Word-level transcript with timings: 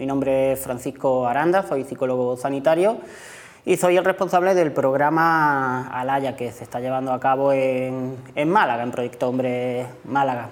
Mi 0.00 0.06
nombre 0.06 0.52
es 0.52 0.60
Francisco 0.60 1.26
Aranda, 1.26 1.62
soy 1.62 1.84
psicólogo 1.84 2.34
sanitario 2.34 2.96
y 3.66 3.76
soy 3.76 3.98
el 3.98 4.04
responsable 4.06 4.54
del 4.54 4.72
programa 4.72 5.88
Alaya 5.88 6.36
que 6.36 6.50
se 6.52 6.64
está 6.64 6.80
llevando 6.80 7.12
a 7.12 7.20
cabo 7.20 7.52
en, 7.52 8.16
Málaga, 8.46 8.82
en 8.82 8.92
Proyecto 8.92 9.28
Hombre 9.28 9.84
Málaga. 10.04 10.48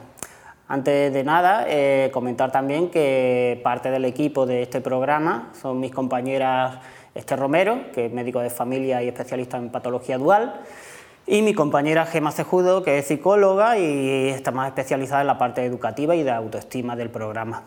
Antes 0.69 1.15
de 1.15 1.25
nada, 1.25 1.65
eh, 1.67 2.11
comentar 2.13 2.53
también 2.53 2.91
que 2.91 3.59
parte 3.65 3.91
del 3.91 4.05
equipo 4.05 4.45
de 4.45 4.61
este 4.61 4.83
programa 4.83 5.51
son 5.59 5.81
mis 5.81 5.93
compañeras 5.93 6.81
Esther 7.15 7.39
Romero, 7.39 7.91
que 7.95 8.05
es 8.05 8.13
médico 8.13 8.41
de 8.41 8.51
familia 8.51 9.03
y 9.03 9.09
especialista 9.09 9.57
en 9.57 9.71
patología 9.71 10.19
dual, 10.19 10.61
y 11.27 11.41
mi 11.41 11.55
compañera 11.55 12.05
Gema 12.05 12.33
Cejudo, 12.33 12.83
que 12.83 12.99
es 12.99 13.07
psicóloga 13.07 13.79
y 13.79 14.29
está 14.29 14.51
más 14.51 14.69
especializada 14.69 15.23
en 15.23 15.27
la 15.27 15.39
parte 15.39 15.65
educativa 15.65 16.15
y 16.15 16.23
de 16.23 16.33
autoestima 16.33 16.97
del 16.97 17.09
programa. 17.09 17.63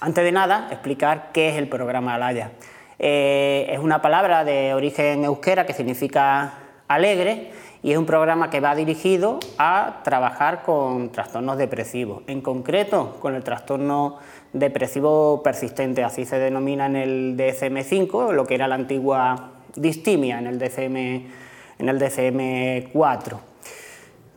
Antes 0.00 0.24
de 0.24 0.32
nada, 0.32 0.68
explicar 0.70 1.30
qué 1.32 1.50
es 1.50 1.56
el 1.56 1.68
programa 1.68 2.14
Alaya. 2.14 2.52
Eh, 2.98 3.66
es 3.70 3.78
una 3.78 4.02
palabra 4.02 4.44
de 4.44 4.74
origen 4.74 5.24
euskera 5.24 5.66
que 5.66 5.72
significa 5.72 6.54
alegre 6.88 7.50
y 7.82 7.92
es 7.92 7.98
un 7.98 8.06
programa 8.06 8.48
que 8.48 8.60
va 8.60 8.74
dirigido 8.74 9.40
a 9.58 10.00
trabajar 10.04 10.62
con 10.62 11.10
trastornos 11.10 11.58
depresivos, 11.58 12.22
en 12.28 12.40
concreto 12.40 13.16
con 13.20 13.34
el 13.34 13.42
trastorno 13.42 14.18
depresivo 14.52 15.42
persistente, 15.42 16.04
así 16.04 16.24
se 16.24 16.38
denomina 16.38 16.86
en 16.86 16.96
el 16.96 17.36
DSM-5, 17.36 18.32
lo 18.32 18.46
que 18.46 18.54
era 18.54 18.68
la 18.68 18.76
antigua 18.76 19.50
distimia 19.74 20.38
en 20.38 20.46
el 20.46 20.58
DSM, 20.58 20.96
en 20.96 21.88
el 21.88 21.98
DSM-4. 22.00 23.51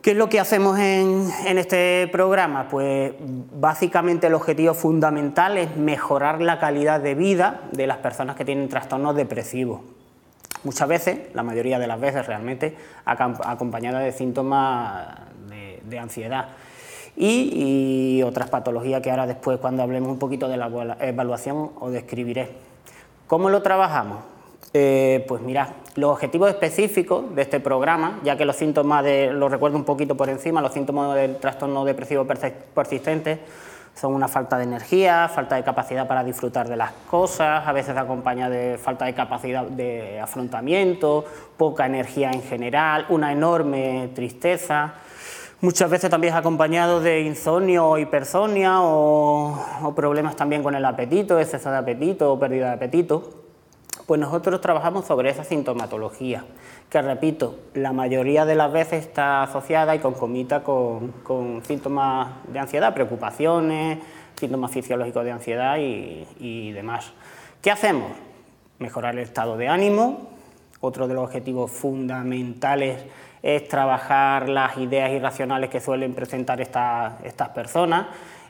¿Qué 0.06 0.12
es 0.12 0.16
lo 0.16 0.28
que 0.28 0.38
hacemos 0.38 0.78
en, 0.78 1.32
este 1.58 2.08
programa? 2.12 2.68
Pues 2.68 3.12
básicamente 3.18 4.28
el 4.28 4.34
objetivo 4.34 4.72
fundamental 4.72 5.58
es 5.58 5.76
mejorar 5.76 6.40
la 6.40 6.60
calidad 6.60 7.00
de 7.00 7.16
vida 7.16 7.62
de 7.72 7.88
las 7.88 7.96
personas 7.96 8.36
que 8.36 8.44
tienen 8.44 8.68
trastornos 8.68 9.16
depresivos. 9.16 9.80
Muchas 10.62 10.86
veces, 10.86 11.34
la 11.34 11.42
mayoría 11.42 11.80
de 11.80 11.88
las 11.88 11.98
veces 11.98 12.24
realmente, 12.24 12.76
acompañada 13.04 13.98
de 13.98 14.12
síntomas 14.12 15.08
de, 15.82 15.98
ansiedad. 15.98 16.50
Y, 17.16 18.18
y, 18.18 18.22
otras 18.22 18.48
patologías 18.48 19.02
que 19.02 19.10
ahora 19.10 19.26
después, 19.26 19.58
cuando 19.58 19.82
hablemos 19.82 20.08
un 20.08 20.20
poquito 20.20 20.46
de 20.46 20.56
la 20.56 20.96
evaluación, 21.00 21.72
os 21.80 21.90
describiré. 21.90 22.50
¿Cómo 23.26 23.50
lo 23.50 23.60
trabajamos? 23.60 24.35
Eh, 24.78 25.24
pues 25.26 25.40
mira, 25.40 25.70
los 25.94 26.10
objetivos 26.10 26.50
específicos 26.50 27.34
de 27.34 27.40
este 27.40 27.60
programa, 27.60 28.20
ya 28.22 28.36
que 28.36 28.44
los 28.44 28.56
síntomas, 28.56 29.02
de, 29.02 29.32
lo 29.32 29.48
recuerdo 29.48 29.78
un 29.78 29.84
poquito 29.84 30.18
por 30.18 30.28
encima, 30.28 30.60
los 30.60 30.74
síntomas 30.74 31.14
del 31.14 31.36
trastorno 31.36 31.82
depresivo 31.86 32.26
persistente 32.26 33.40
son 33.94 34.12
una 34.12 34.28
falta 34.28 34.58
de 34.58 34.64
energía, 34.64 35.30
falta 35.34 35.56
de 35.56 35.64
capacidad 35.64 36.06
para 36.06 36.22
disfrutar 36.22 36.68
de 36.68 36.76
las 36.76 36.92
cosas, 37.10 37.66
a 37.66 37.72
veces 37.72 37.96
acompaña 37.96 38.50
de 38.50 38.76
falta 38.76 39.06
de 39.06 39.14
capacidad 39.14 39.64
de 39.64 40.20
afrontamiento, 40.20 41.24
poca 41.56 41.86
energía 41.86 42.30
en 42.30 42.42
general, 42.42 43.06
una 43.08 43.32
enorme 43.32 44.10
tristeza. 44.14 44.92
Muchas 45.62 45.88
veces 45.88 46.10
también 46.10 46.34
es 46.34 46.38
acompañado 46.38 47.00
de 47.00 47.22
insomnio 47.22 47.88
o 47.88 47.96
hipersonia 47.96 48.82
o 48.82 49.94
problemas 49.96 50.36
también 50.36 50.62
con 50.62 50.74
el 50.74 50.84
apetito, 50.84 51.40
exceso 51.40 51.70
de 51.70 51.78
apetito 51.78 52.30
o 52.30 52.38
pérdida 52.38 52.66
de 52.66 52.74
apetito. 52.74 53.45
Pues 54.06 54.20
nosotros 54.20 54.60
trabajamos 54.60 55.04
sobre 55.04 55.30
esa 55.30 55.42
sintomatología, 55.42 56.44
que 56.88 57.02
repito, 57.02 57.58
la 57.74 57.92
mayoría 57.92 58.44
de 58.44 58.54
las 58.54 58.72
veces 58.72 59.04
está 59.04 59.42
asociada 59.42 59.96
y 59.96 59.98
concomita 59.98 60.62
con, 60.62 61.10
con 61.24 61.64
síntomas 61.64 62.28
de 62.46 62.60
ansiedad, 62.60 62.94
preocupaciones, 62.94 63.98
síntomas 64.36 64.70
fisiológicos 64.70 65.24
de 65.24 65.32
ansiedad 65.32 65.78
y, 65.78 66.72
demás. 66.72 67.12
¿Qué 67.60 67.72
hacemos? 67.72 68.12
Mejorar 68.78 69.14
el 69.14 69.22
estado 69.22 69.56
de 69.56 69.66
ánimo. 69.66 70.28
Otro 70.80 71.08
de 71.08 71.14
los 71.14 71.24
objetivos 71.24 71.72
fundamentales 71.72 73.02
es 73.42 73.66
trabajar 73.66 74.48
las 74.48 74.76
ideas 74.76 75.10
irracionales 75.10 75.68
que 75.68 75.80
suelen 75.80 76.14
presentar 76.14 76.60
estas 76.60 77.48
personas 77.54 78.06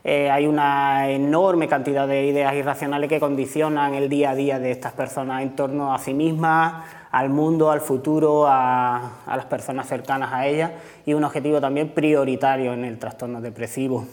eh, 0.08 0.30
hay 0.30 0.46
una 0.46 1.10
enorme 1.10 1.66
cantidad 1.66 2.06
de 2.06 2.26
ideas 2.26 2.54
irracionales 2.54 3.08
que 3.10 3.18
condicionan 3.18 3.92
el 3.94 4.08
día 4.08 4.30
a 4.30 4.34
día 4.36 4.60
de 4.60 4.70
estas 4.70 4.92
personas 4.92 5.42
en 5.42 5.56
torno 5.56 5.92
a 5.92 5.98
sí 5.98 6.14
mismas, 6.14 6.84
al 7.10 7.28
mundo, 7.28 7.72
al 7.72 7.80
futuro, 7.80 8.44
a, 8.46 9.14
las 9.26 9.46
personas 9.46 9.88
cercanas 9.88 10.32
a 10.32 10.46
ellas 10.46 10.70
y 11.06 11.14
un 11.14 11.24
objetivo 11.24 11.60
también 11.60 11.88
prioritario 11.88 12.72
en 12.72 12.84
el 12.84 13.00
trastorno 13.00 13.40
depresivo. 13.40 14.06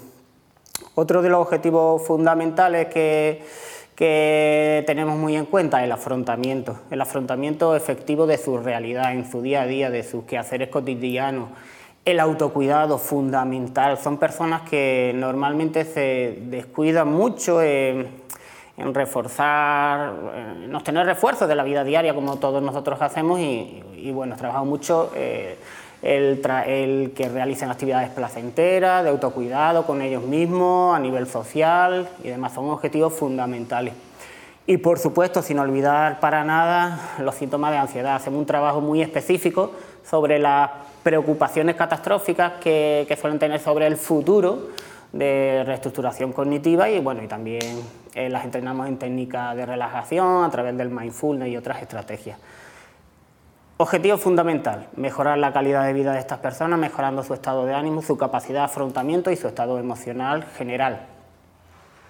Otro 0.96 1.22
de 1.22 1.30
los 1.30 1.42
objetivos 1.42 2.02
fundamentales 2.08 2.88
que, 2.88 3.44
que 3.96 4.84
tenemos 4.88 5.16
muy 5.16 5.36
en 5.36 5.46
cuenta 5.46 5.78
es 5.78 5.84
el 5.84 5.92
afrontamiento, 5.92 6.80
el 6.90 7.02
afrontamiento 7.02 7.76
efectivo 7.76 8.26
de 8.26 8.40
su 8.40 8.58
realidad 8.58 9.14
en 9.14 9.30
su 9.30 9.44
día 9.44 9.62
a 9.62 9.68
día, 9.68 9.92
de 9.92 10.02
sus 10.02 10.24
quehaceres 10.24 10.70
cotidianos 10.70 11.50
el 12.06 12.20
autocuidado 12.20 12.98
fundamental. 12.98 13.98
Son 13.98 14.18
personas 14.18 14.62
que 14.70 15.14
normalmente 15.16 15.86
se 15.86 16.38
descuidan 16.48 17.10
mucho 17.12 17.62
en, 17.62 18.08
reforzar, 18.78 20.14
en 20.64 20.76
obtener 20.76 21.06
refuerzos 21.06 21.48
de 21.48 21.56
la 21.56 21.64
vida 21.64 21.84
diaria 21.84 22.14
como 22.14 22.38
todos 22.38 22.62
nosotros 22.62 23.02
hacemos 23.02 23.40
y, 23.40 24.12
bueno, 24.14 24.36
trabajamos 24.36 24.68
mucho 24.68 25.12
eh, 25.16 25.58
el, 26.02 26.42
el, 26.66 27.14
que 27.16 27.30
realicen 27.30 27.72
actividades 27.72 28.10
placenteras, 28.10 29.04
de 29.06 29.10
autocuidado 29.10 29.86
con 29.86 30.02
ellos 30.02 30.24
mismos, 30.24 30.96
a 30.96 31.00
nivel 31.00 31.26
social 31.28 32.10
y 32.22 32.28
demás. 32.28 32.54
Son 32.54 32.70
objetivos 32.70 33.14
fundamentales. 33.14 33.94
Y 34.66 34.78
por 34.78 35.00
supuesto, 35.00 35.42
sin 35.42 35.60
olvidar 35.60 36.20
para 36.20 36.44
nada 36.44 37.16
los 37.20 37.36
síntomas 37.36 37.72
de 37.72 37.78
ansiedad. 37.78 38.16
Hacemos 38.16 38.40
un 38.40 38.46
trabajo 38.46 38.82
muy 38.82 39.02
específico 39.02 39.72
sobre 40.10 40.40
las 40.40 40.70
preocupaciones 41.04 41.76
catastróficas 41.76 42.54
que, 42.54 43.16
suelen 43.20 43.38
tener 43.38 43.60
sobre 43.60 43.86
el 43.86 43.98
futuro 43.98 44.70
de 45.12 45.64
reestructuración 45.66 46.34
cognitiva 46.34 46.90
y 46.90 47.00
bueno 47.00 47.22
y 47.22 47.28
también 47.28 47.82
eh, 48.16 48.30
las 48.30 48.46
entrenamos 48.46 48.88
en 48.88 48.98
técnicas 48.98 49.56
de 49.56 49.66
relajación 49.66 50.44
a 50.44 50.50
través 50.50 50.76
del 50.76 50.90
mindfulness 50.90 51.50
y 51.50 51.58
otras 51.58 51.82
estrategias. 51.82 52.40
Objetivo 53.78 54.18
fundamental, 54.18 54.88
mejorar 54.96 55.38
la 55.38 55.52
calidad 55.52 55.86
de 55.86 55.94
vida 55.94 56.14
de 56.14 56.20
estas 56.20 56.40
personas, 56.40 56.80
mejorando 56.80 57.24
su 57.24 57.34
estado 57.34 57.66
de 57.66 57.74
ánimo, 57.74 58.02
su 58.02 58.18
capacidad 58.18 58.62
de 58.62 58.66
afrontamiento 58.66 59.30
y 59.30 59.36
su 59.36 59.48
estado 59.48 59.78
emocional 59.78 60.46
general. 60.58 61.08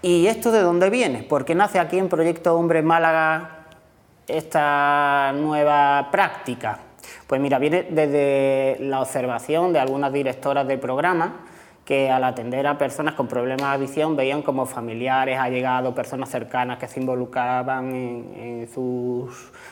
¿Y 0.02 0.28
esto 0.28 0.52
de 0.52 0.60
dónde 0.60 0.90
viene? 0.90 1.24
Porque 1.24 1.56
nace 1.56 1.80
aquí 1.80 1.98
en 1.98 2.10
Proyecto 2.10 2.56
Hombre 2.56 2.82
Málaga 2.82 3.64
esta 4.28 5.34
nueva 5.34 6.10
práctica. 6.12 6.80
Pues 7.28 7.40
mira, 7.40 7.60
viene 7.60 7.88
desde 7.90 8.78
la 8.80 9.02
observación 9.02 9.74
de 9.74 9.80
algunas 9.80 10.12
directoras 10.12 10.68
de 10.68 10.78
programa 10.78 11.46
que 11.86 12.10
al 12.10 12.24
atender 12.24 12.66
a 12.66 12.78
personas 12.78 13.14
con 13.14 13.28
problemas 13.28 13.72
de 13.72 13.84
adicción 13.84 14.16
veían 14.16 14.42
como 14.42 14.66
familiares, 14.66 15.38
allegados, 15.38 15.94
personas 15.94 16.30
cercanas 16.30 16.80
que 16.80 16.88
se 16.88 17.00
involucraban 17.02 17.94
en, 17.94 18.70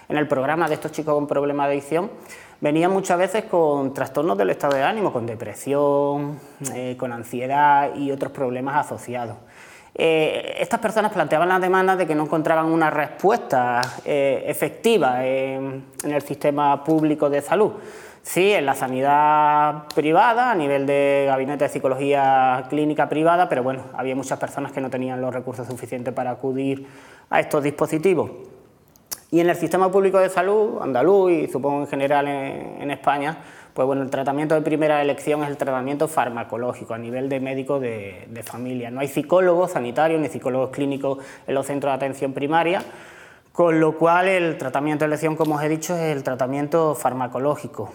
el 0.09 0.27
programa 0.27 0.67
de 0.67 0.73
estos 0.73 0.91
chicos 0.91 1.13
con 1.13 1.25
problemas 1.25 1.67
de 1.67 1.73
adicción, 1.73 2.11
venían 2.59 2.91
muchas 2.91 3.17
veces 3.17 3.45
con 3.45 3.93
trastornos 3.93 4.37
del 4.37 4.49
estado 4.49 4.75
de 4.75 4.83
ánimo, 4.83 5.13
con 5.13 5.25
depresión, 5.25 6.37
eh, 6.75 6.95
con 6.97 7.13
ansiedad 7.13 7.95
y 7.95 8.11
otros 8.11 8.33
problemas 8.33 8.85
asociados. 8.85 9.37
Eh, 9.93 10.55
estas 10.59 10.79
personas 10.79 11.11
planteaban 11.11 11.49
la 11.49 11.59
demanda 11.59 11.95
de 11.95 12.07
que 12.07 12.15
no 12.15 12.23
encontraban 12.23 12.67
una 12.67 12.89
respuesta 12.89 13.81
eh, 14.05 14.43
efectiva 14.47 15.25
en, 15.25 15.85
el 16.03 16.21
sistema 16.21 16.83
público 16.83 17.29
de 17.29 17.41
salud. 17.41 17.73
Sí, 18.23 18.51
en 18.53 18.65
la 18.65 18.75
sanidad 18.75 19.85
privada, 19.93 20.51
a 20.51 20.55
nivel 20.55 20.85
de 20.85 21.25
gabinete 21.27 21.65
de 21.65 21.69
psicología 21.69 22.65
clínica 22.69 23.09
privada, 23.09 23.49
pero 23.49 23.63
bueno, 23.63 23.85
había 23.93 24.15
muchas 24.15 24.39
personas 24.39 24.71
que 24.71 24.79
no 24.79 24.89
tenían 24.89 25.19
los 25.19 25.33
recursos 25.33 25.67
suficientes 25.67 26.13
para 26.13 26.31
acudir 26.31 26.87
a 27.29 27.39
estos 27.39 27.63
dispositivos. 27.63 28.29
Y 29.31 29.39
en 29.39 29.49
el 29.49 29.55
sistema 29.55 29.91
público 29.91 30.19
de 30.19 30.29
salud, 30.29 30.81
andaluz 30.81 31.31
y 31.31 31.47
supongo 31.47 31.81
en 31.81 31.87
general 31.87 32.27
en 32.27 32.91
España, 32.91 33.37
pues 33.73 33.85
bueno, 33.85 34.01
el 34.01 34.09
tratamiento 34.09 34.55
de 34.55 34.61
primera 34.61 35.01
elección 35.01 35.43
es 35.43 35.49
el 35.49 35.57
tratamiento 35.57 36.07
farmacológico 36.07 36.93
a 36.93 36.97
nivel 36.97 37.29
de 37.29 37.39
médico 37.39 37.79
de, 37.79 38.43
familia. 38.43 38.91
No 38.91 38.99
hay 38.99 39.07
psicólogos 39.07 39.71
sanitarios 39.71 40.19
ni 40.19 40.27
psicólogos 40.27 40.71
clínicos 40.71 41.19
en 41.47 41.55
los 41.55 41.65
centros 41.65 41.91
de 41.91 41.95
atención 41.95 42.33
primaria, 42.33 42.83
con 43.53 43.79
lo 43.79 43.97
cual 43.97 44.27
el 44.27 44.57
tratamiento 44.57 45.05
de 45.05 45.07
elección, 45.07 45.35
como 45.35 45.55
os 45.55 45.63
he 45.63 45.69
dicho, 45.69 45.95
es 45.95 46.15
el 46.15 46.23
tratamiento 46.23 46.95
farmacológico. 46.95 47.91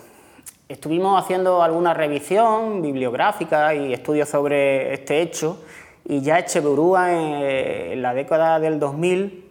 Estuvimos 0.68 1.22
haciendo 1.22 1.62
alguna 1.62 1.94
revisión 1.94 2.80
bibliográfica 2.80 3.74
y 3.74 3.92
estudios 3.92 4.28
sobre 4.28 4.94
este 4.94 5.20
hecho 5.20 5.62
y 6.04 6.22
ya 6.22 6.38
Echeverúa 6.38 7.12
en 7.12 8.00
la 8.00 8.14
década 8.14 8.58
del 8.60 8.78
2000 8.78 9.45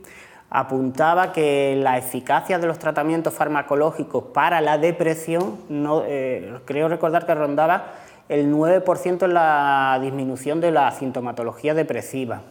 apuntaba 0.50 1.32
que 1.34 1.76
la 1.78 1.98
eficacia 1.98 2.60
de 2.60 2.68
los 2.68 2.80
tratamientos 2.80 3.34
farmacológicos 3.34 4.26
para 4.34 4.62
la 4.62 4.78
depresión, 4.78 5.58
no, 5.70 6.04
eh, 6.06 6.60
creo 6.66 6.88
recordar 6.88 7.26
que 7.26 7.36
rondaba 7.36 7.94
el 8.30 8.52
9% 8.52 9.26
en 9.26 9.34
la 9.34 10.00
disminución 10.02 10.62
de 10.62 10.72
la 10.72 10.92
sintomatología 10.92 11.74
depresiva. 11.74 12.42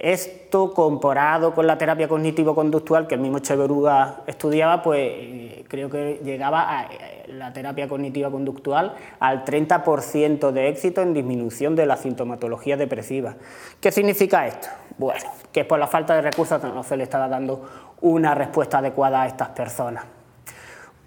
Esto 0.00 0.72
comparado 0.72 1.54
con 1.54 1.66
la 1.66 1.76
terapia 1.76 2.08
cognitivo-conductual 2.08 3.06
que 3.06 3.16
el 3.16 3.20
mismo 3.20 3.40
Cheveruga 3.40 4.22
estudiaba, 4.26 4.82
pues 4.82 4.98
eh, 4.98 5.64
creo 5.68 5.90
que 5.90 6.22
llegaba 6.24 6.78
a 6.78 6.84
eh, 6.84 7.26
la 7.28 7.52
terapia 7.52 7.86
cognitiva-conductual 7.86 8.94
al 9.18 9.44
30% 9.44 10.52
de 10.52 10.68
éxito 10.68 11.02
en 11.02 11.12
disminución 11.12 11.76
de 11.76 11.84
la 11.84 11.98
sintomatología 11.98 12.78
depresiva. 12.78 13.34
¿Qué 13.78 13.92
significa 13.92 14.46
esto? 14.46 14.68
Bueno, 15.00 15.30
que 15.50 15.64
por 15.64 15.78
la 15.78 15.86
falta 15.86 16.14
de 16.14 16.20
recursos 16.20 16.62
no 16.62 16.82
se 16.82 16.94
le 16.94 17.04
estaba 17.04 17.26
dando 17.26 17.66
una 18.02 18.34
respuesta 18.34 18.78
adecuada 18.78 19.22
a 19.22 19.26
estas 19.26 19.48
personas. 19.48 20.04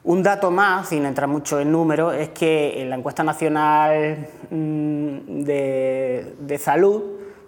Un 0.03 0.23
dato 0.23 0.49
más, 0.49 0.89
sin 0.89 1.05
entrar 1.05 1.29
mucho 1.29 1.59
en 1.59 1.71
números, 1.71 2.15
es 2.15 2.29
que 2.29 2.81
en 2.81 2.89
la 2.89 2.95
encuesta 2.95 3.23
nacional 3.23 4.29
mm, 4.49 5.43
de, 5.43 6.57
salud, 6.59 7.03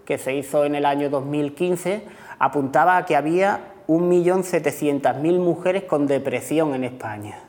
que 0.05 0.19
se 0.19 0.35
hizo 0.35 0.65
en 0.65 0.75
el 0.75 0.85
año 0.85 1.09
2015, 1.09 2.03
apuntaba 2.37 2.97
a 2.97 3.05
que 3.07 3.15
había 3.15 3.61
1.700.000 3.87 5.39
mujeres 5.39 5.85
con 5.85 6.05
depresión 6.05 6.75
en 6.75 6.83
España, 6.83 7.39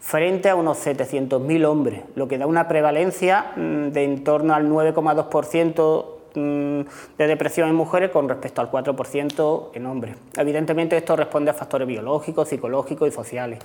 frente 0.00 0.48
a 0.48 0.56
unos 0.56 0.78
700.000 0.86 1.66
hombres, 1.66 2.00
lo 2.14 2.26
que 2.26 2.38
da 2.38 2.46
una 2.46 2.68
prevalencia 2.68 3.52
mm, 3.54 3.88
de 3.88 4.04
en 4.04 4.24
torno 4.24 4.54
al 4.54 4.66
9,2% 4.66 6.13
Mm, 6.13 6.13
de 6.34 7.26
depresión 7.26 7.68
en 7.68 7.76
mujeres 7.76 8.10
con 8.10 8.28
respecto 8.28 8.60
al 8.60 8.70
4% 8.70 9.68
en 9.74 9.86
hombres. 9.86 10.16
Evidentemente 10.36 10.96
esto 10.96 11.14
responde 11.14 11.50
a 11.50 11.54
factores 11.54 11.86
biológicos, 11.86 12.48
psicológicos 12.48 13.08
y 13.08 13.12
sociales. 13.12 13.60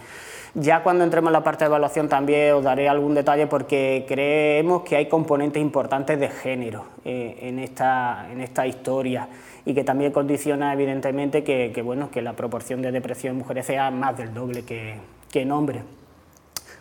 Ya 0.53 0.83
cuando 0.83 1.03
entremos 1.03 1.29
en 1.29 1.33
la 1.33 1.43
parte 1.43 1.63
de 1.63 1.67
evaluación 1.67 2.09
también 2.09 2.53
os 2.53 2.63
daré 2.63 2.87
algún 2.87 3.15
detalle 3.15 3.47
porque 3.47 4.05
creemos 4.07 4.83
que 4.83 4.95
hay 4.95 5.07
componentes 5.07 5.61
importantes 5.61 6.19
de 6.19 6.29
género 6.29 6.85
eh, 7.05 7.37
en, 7.41 7.59
esta, 7.59 8.27
en 8.31 8.41
esta 8.41 8.67
historia 8.67 9.27
y 9.65 9.73
que 9.73 9.83
también 9.83 10.11
condiciona 10.11 10.73
evidentemente 10.73 11.43
que, 11.43 11.81
bueno, 11.83 12.09
que 12.11 12.21
la 12.21 12.33
proporción 12.33 12.81
de 12.81 12.91
depresión 12.91 13.31
en 13.31 13.39
mujeres 13.39 13.65
sea 13.65 13.89
más 13.91 14.17
del 14.17 14.33
doble 14.33 14.63
que, 14.63 14.99
en 15.33 15.51
hombres. 15.51 15.83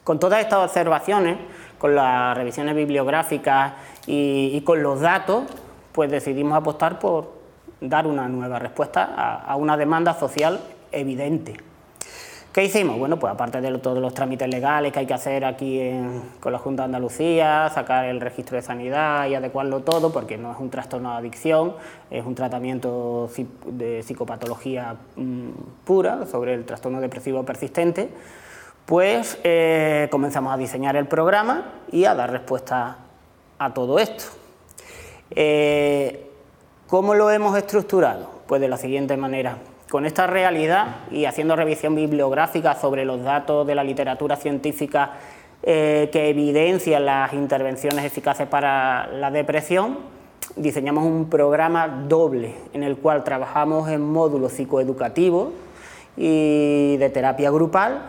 Con 0.04 0.18
todas 0.18 0.40
estas 0.40 0.60
observaciones, 0.60 1.36
con 1.78 1.94
las 1.94 2.36
revisiones 2.36 2.74
bibliográficas 2.74 3.74
y 4.06 4.58
con 4.62 4.82
los 4.82 5.00
datos, 5.00 5.44
pues 5.98 6.12
decidimos 6.12 6.56
apostar 6.56 7.00
por 7.00 7.32
dar 7.80 8.06
una 8.06 8.28
nueva 8.28 8.60
respuesta 8.60 9.42
a, 9.44 9.56
una 9.56 9.76
demanda 9.76 10.14
social 10.14 10.60
evidente. 10.92 11.56
¿Qué 12.52 12.62
hicimos? 12.62 13.00
Bueno, 13.00 13.18
pues 13.18 13.32
aparte 13.32 13.60
de 13.60 13.76
todos 13.78 13.98
los 13.98 14.14
trámites 14.14 14.46
legales 14.46 14.92
que 14.92 15.00
hay 15.00 15.06
que 15.06 15.14
hacer 15.14 15.44
aquí 15.44 15.90
con 16.38 16.52
la 16.52 16.60
Junta 16.60 16.82
de 16.82 16.84
Andalucía, 16.84 17.68
sacar 17.74 18.04
el 18.04 18.20
registro 18.20 18.54
de 18.54 18.62
sanidad 18.62 19.26
y 19.26 19.34
adecuarlo 19.34 19.80
todo, 19.80 20.12
porque 20.12 20.38
no 20.38 20.52
es 20.52 20.58
un 20.60 20.70
trastorno 20.70 21.10
de 21.10 21.16
adicción, 21.16 21.74
es 22.12 22.24
un 22.24 22.36
tratamiento 22.36 23.28
de 23.66 24.04
psicopatología 24.04 24.94
mm, 25.16 25.48
pura 25.84 26.26
sobre 26.26 26.54
el 26.54 26.64
trastorno 26.64 27.00
depresivo 27.00 27.42
persistente, 27.42 28.08
pues 28.86 29.36
eh, 29.42 30.06
comenzamos 30.12 30.54
a 30.54 30.56
diseñar 30.56 30.94
el 30.94 31.08
programa 31.08 31.72
y 31.90 32.04
a 32.04 32.14
dar 32.14 32.30
respuesta 32.30 32.98
a 33.58 33.74
todo 33.74 33.98
esto. 33.98 34.38
Eh, 35.30 36.24
¿Cómo 36.86 37.14
lo 37.14 37.30
hemos 37.30 37.56
estructurado? 37.56 38.30
Pues 38.46 38.60
de 38.60 38.68
la 38.68 38.76
siguiente 38.76 39.16
manera. 39.16 39.58
Con 39.90 40.06
esta 40.06 40.26
realidad 40.26 40.96
y 41.10 41.24
haciendo 41.24 41.56
revisión 41.56 41.94
bibliográfica 41.94 42.74
sobre 42.74 43.04
los 43.04 43.22
datos 43.22 43.66
de 43.66 43.74
la 43.74 43.84
literatura 43.84 44.36
científica 44.36 45.12
eh, 45.62 46.08
que 46.12 46.28
evidencian 46.28 47.04
las 47.04 47.32
intervenciones 47.32 48.04
eficaces 48.04 48.46
para 48.46 49.08
la 49.08 49.30
depresión, 49.30 49.98
diseñamos 50.56 51.04
un 51.04 51.28
programa 51.28 51.88
doble 52.08 52.54
en 52.72 52.82
el 52.82 52.96
cual 52.96 53.24
trabajamos 53.24 53.88
en 53.88 54.00
módulos 54.00 54.52
psicoeducativos 54.52 55.50
y 56.16 56.96
de 56.96 57.10
terapia 57.10 57.50
grupal 57.50 58.02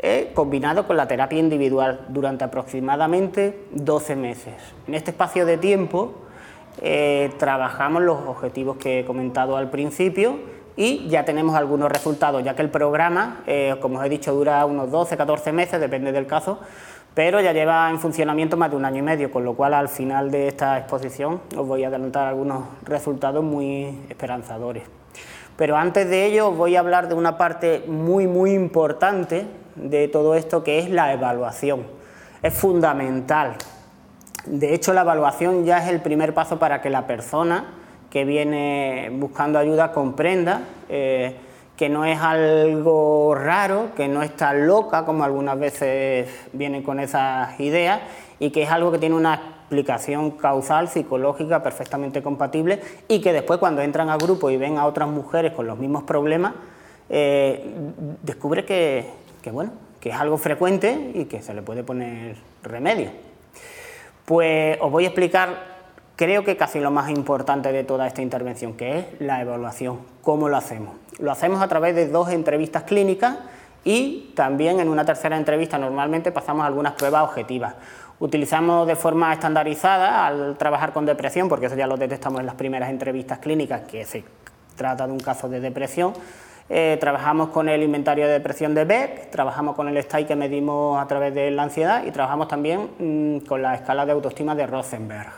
eh, 0.00 0.30
combinado 0.32 0.86
con 0.86 0.96
la 0.96 1.08
terapia 1.08 1.40
individual 1.40 2.06
durante 2.08 2.44
aproximadamente 2.44 3.64
12 3.72 4.14
meses. 4.14 4.54
En 4.86 4.94
este 4.94 5.10
espacio 5.10 5.44
de 5.44 5.58
tiempo 5.58 6.14
eh, 6.80 7.32
trabajamos 7.38 8.02
los 8.02 8.18
objetivos 8.26 8.76
que 8.76 9.00
he 9.00 9.04
comentado 9.04 9.56
al 9.56 9.70
principio 9.70 10.38
y 10.76 11.08
ya 11.08 11.24
tenemos 11.24 11.56
algunos 11.56 11.90
resultados, 11.90 12.44
ya 12.44 12.54
que 12.54 12.62
el 12.62 12.70
programa, 12.70 13.42
eh, 13.46 13.74
como 13.80 13.98
os 13.98 14.04
he 14.06 14.08
dicho, 14.08 14.32
dura 14.32 14.64
unos 14.64 14.90
12, 14.90 15.16
14 15.16 15.52
meses, 15.52 15.80
depende 15.80 16.12
del 16.12 16.26
caso, 16.26 16.60
pero 17.14 17.40
ya 17.40 17.52
lleva 17.52 17.90
en 17.90 17.98
funcionamiento 17.98 18.56
más 18.56 18.70
de 18.70 18.76
un 18.76 18.84
año 18.84 18.98
y 18.98 19.02
medio, 19.02 19.30
con 19.32 19.44
lo 19.44 19.54
cual 19.54 19.74
al 19.74 19.88
final 19.88 20.30
de 20.30 20.46
esta 20.46 20.78
exposición 20.78 21.40
os 21.56 21.66
voy 21.66 21.82
a 21.82 21.88
adelantar 21.88 22.28
algunos 22.28 22.64
resultados 22.84 23.42
muy 23.42 24.04
esperanzadores. 24.08 24.84
Pero 25.56 25.76
antes 25.76 26.08
de 26.08 26.26
ello 26.26 26.50
os 26.50 26.56
voy 26.56 26.76
a 26.76 26.80
hablar 26.80 27.08
de 27.08 27.14
una 27.14 27.36
parte 27.36 27.82
muy, 27.88 28.28
muy 28.28 28.52
importante 28.52 29.46
de 29.74 30.06
todo 30.06 30.36
esto, 30.36 30.62
que 30.62 30.78
es 30.78 30.90
la 30.90 31.12
evaluación. 31.12 31.82
Es 32.40 32.54
fundamental 32.54 33.56
de 34.50 34.74
hecho, 34.74 34.92
la 34.92 35.02
evaluación 35.02 35.64
ya 35.64 35.78
es 35.78 35.88
el 35.88 36.00
primer 36.00 36.34
paso 36.34 36.58
para 36.58 36.80
que 36.80 36.90
la 36.90 37.06
persona 37.06 37.64
que 38.10 38.24
viene 38.24 39.10
buscando 39.12 39.58
ayuda 39.58 39.92
comprenda 39.92 40.62
eh, 40.88 41.36
que 41.76 41.88
no 41.88 42.04
es 42.04 42.18
algo 42.18 43.34
raro, 43.36 43.90
que 43.96 44.08
no 44.08 44.22
está 44.22 44.52
loca, 44.52 45.04
como 45.04 45.22
algunas 45.22 45.58
veces 45.58 46.28
vienen 46.52 46.82
con 46.82 46.98
esas 46.98 47.58
ideas, 47.60 48.00
y 48.40 48.50
que 48.50 48.64
es 48.64 48.70
algo 48.70 48.90
que 48.90 48.98
tiene 48.98 49.14
una 49.14 49.34
explicación 49.34 50.32
causal, 50.32 50.88
psicológica, 50.88 51.62
perfectamente 51.62 52.20
compatible, 52.20 52.80
y 53.06 53.20
que 53.20 53.32
después 53.32 53.60
cuando 53.60 53.82
entran 53.82 54.08
al 54.08 54.18
grupo 54.18 54.50
y 54.50 54.56
ven 54.56 54.76
a 54.76 54.86
otras 54.86 55.08
mujeres 55.08 55.52
con 55.52 55.68
los 55.68 55.78
mismos 55.78 56.02
problemas, 56.02 56.54
eh, 57.10 57.64
descubre 58.22 58.64
que, 58.64 59.04
bueno, 59.52 59.70
que 60.00 60.10
es 60.10 60.16
algo 60.16 60.36
frecuente 60.36 61.12
y 61.14 61.26
que 61.26 61.42
se 61.42 61.54
le 61.54 61.62
puede 61.62 61.84
poner 61.84 62.36
remedio. 62.62 63.27
Pues 64.28 64.76
os 64.82 64.92
voy 64.92 65.04
a 65.04 65.06
explicar, 65.06 65.48
creo 66.14 66.44
que 66.44 66.58
casi 66.58 66.80
lo 66.80 66.90
más 66.90 67.08
importante 67.08 67.72
de 67.72 67.82
toda 67.82 68.06
esta 68.06 68.20
intervención, 68.20 68.74
que 68.74 68.98
es 68.98 69.06
la 69.20 69.40
evaluación. 69.40 70.00
¿Cómo 70.20 70.50
lo 70.50 70.58
hacemos? 70.58 70.96
Lo 71.18 71.32
hacemos 71.32 71.62
a 71.62 71.68
través 71.68 71.94
de 71.94 72.08
dos 72.08 72.28
entrevistas 72.28 72.82
clínicas 72.82 73.38
y 73.84 74.34
también 74.36 74.80
en 74.80 74.90
una 74.90 75.06
tercera 75.06 75.38
entrevista 75.38 75.78
normalmente 75.78 76.30
pasamos 76.30 76.66
algunas 76.66 76.92
pruebas 76.92 77.22
objetivas. 77.22 77.76
Utilizamos 78.20 78.86
de 78.86 78.96
forma 78.96 79.32
estandarizada 79.32 80.26
al 80.26 80.58
trabajar 80.58 80.92
con 80.92 81.06
depresión, 81.06 81.48
porque 81.48 81.64
eso 81.64 81.76
ya 81.76 81.86
lo 81.86 81.96
detectamos 81.96 82.40
en 82.40 82.44
las 82.44 82.54
primeras 82.54 82.90
entrevistas 82.90 83.38
clínicas, 83.38 83.80
que 83.88 84.04
se 84.04 84.24
trata 84.76 85.06
de 85.06 85.12
un 85.14 85.20
caso 85.20 85.48
de 85.48 85.60
depresión, 85.60 86.12
eh, 86.70 86.98
trabajamos 87.00 87.48
con 87.48 87.68
el 87.68 87.82
inventario 87.82 88.26
de 88.26 88.32
depresión 88.32 88.74
de 88.74 88.84
Beck, 88.84 89.30
trabajamos 89.30 89.74
con 89.74 89.88
el 89.88 90.02
STAI 90.02 90.26
que 90.26 90.36
medimos 90.36 91.00
a 91.00 91.06
través 91.06 91.34
de 91.34 91.50
la 91.50 91.62
ansiedad 91.62 92.04
y 92.04 92.10
trabajamos 92.10 92.48
también 92.48 92.90
mm, 92.98 93.46
con 93.46 93.62
la 93.62 93.74
escala 93.74 94.04
de 94.04 94.12
autoestima 94.12 94.54
de 94.54 94.66
Rosenberg. 94.66 95.32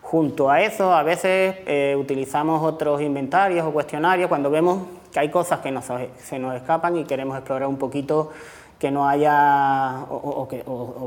Junto 0.00 0.50
a 0.50 0.60
eso, 0.60 0.92
a 0.92 1.02
veces 1.02 1.56
eh, 1.66 1.96
utilizamos 1.98 2.62
otros 2.62 3.00
inventarios 3.00 3.66
o 3.66 3.72
cuestionarios 3.72 4.28
cuando 4.28 4.50
vemos 4.50 4.78
que 5.12 5.20
hay 5.20 5.28
cosas 5.28 5.60
que 5.60 5.76
se 6.18 6.38
nos 6.38 6.54
escapan 6.54 6.96
y 6.96 7.04
queremos 7.04 7.36
explorar 7.36 7.68
un 7.68 7.76
poquito 7.76 8.30
que 8.80 8.90
no 8.90 9.06
haya, 9.06 10.06
o, 10.08 10.48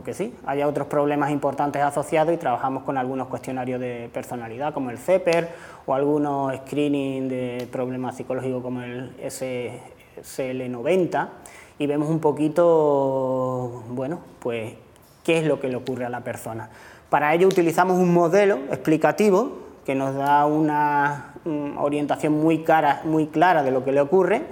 que, 0.05 0.13
sí, 0.13 0.35
haya 0.45 0.67
otros 0.67 0.85
problemas 0.85 1.31
importantes 1.31 1.81
asociados 1.81 2.31
y 2.31 2.37
trabajamos 2.37 2.83
con 2.83 2.99
algunos 2.99 3.27
cuestionarios 3.27 3.81
de 3.81 4.11
personalidad 4.13 4.75
como 4.75 4.91
el 4.91 4.99
CEPER 4.99 5.49
o 5.87 5.95
algunos 5.95 6.55
screening 6.57 7.29
de 7.29 7.67
problemas 7.71 8.15
psicológicos 8.15 8.61
como 8.61 8.83
el 8.83 9.17
SL90 9.17 11.29
y 11.79 11.87
vemos 11.87 12.09
un 12.09 12.19
poquito, 12.19 13.81
bueno, 13.89 14.19
pues 14.39 14.75
qué 15.23 15.39
es 15.39 15.45
lo 15.45 15.59
que 15.59 15.67
le 15.67 15.77
ocurre 15.77 16.05
a 16.05 16.09
la 16.09 16.21
persona. 16.21 16.69
Para 17.09 17.33
ello 17.33 17.47
utilizamos 17.47 17.97
un 17.97 18.13
modelo 18.13 18.57
explicativo 18.69 19.63
que 19.83 19.95
nos 19.95 20.13
da 20.13 20.45
una 20.45 21.33
orientación 21.79 22.33
muy, 22.33 22.59
cara, 22.59 23.01
muy 23.03 23.25
clara 23.25 23.63
de 23.63 23.71
lo 23.71 23.83
que 23.83 23.93
le 23.93 24.01
ocurre 24.01 24.43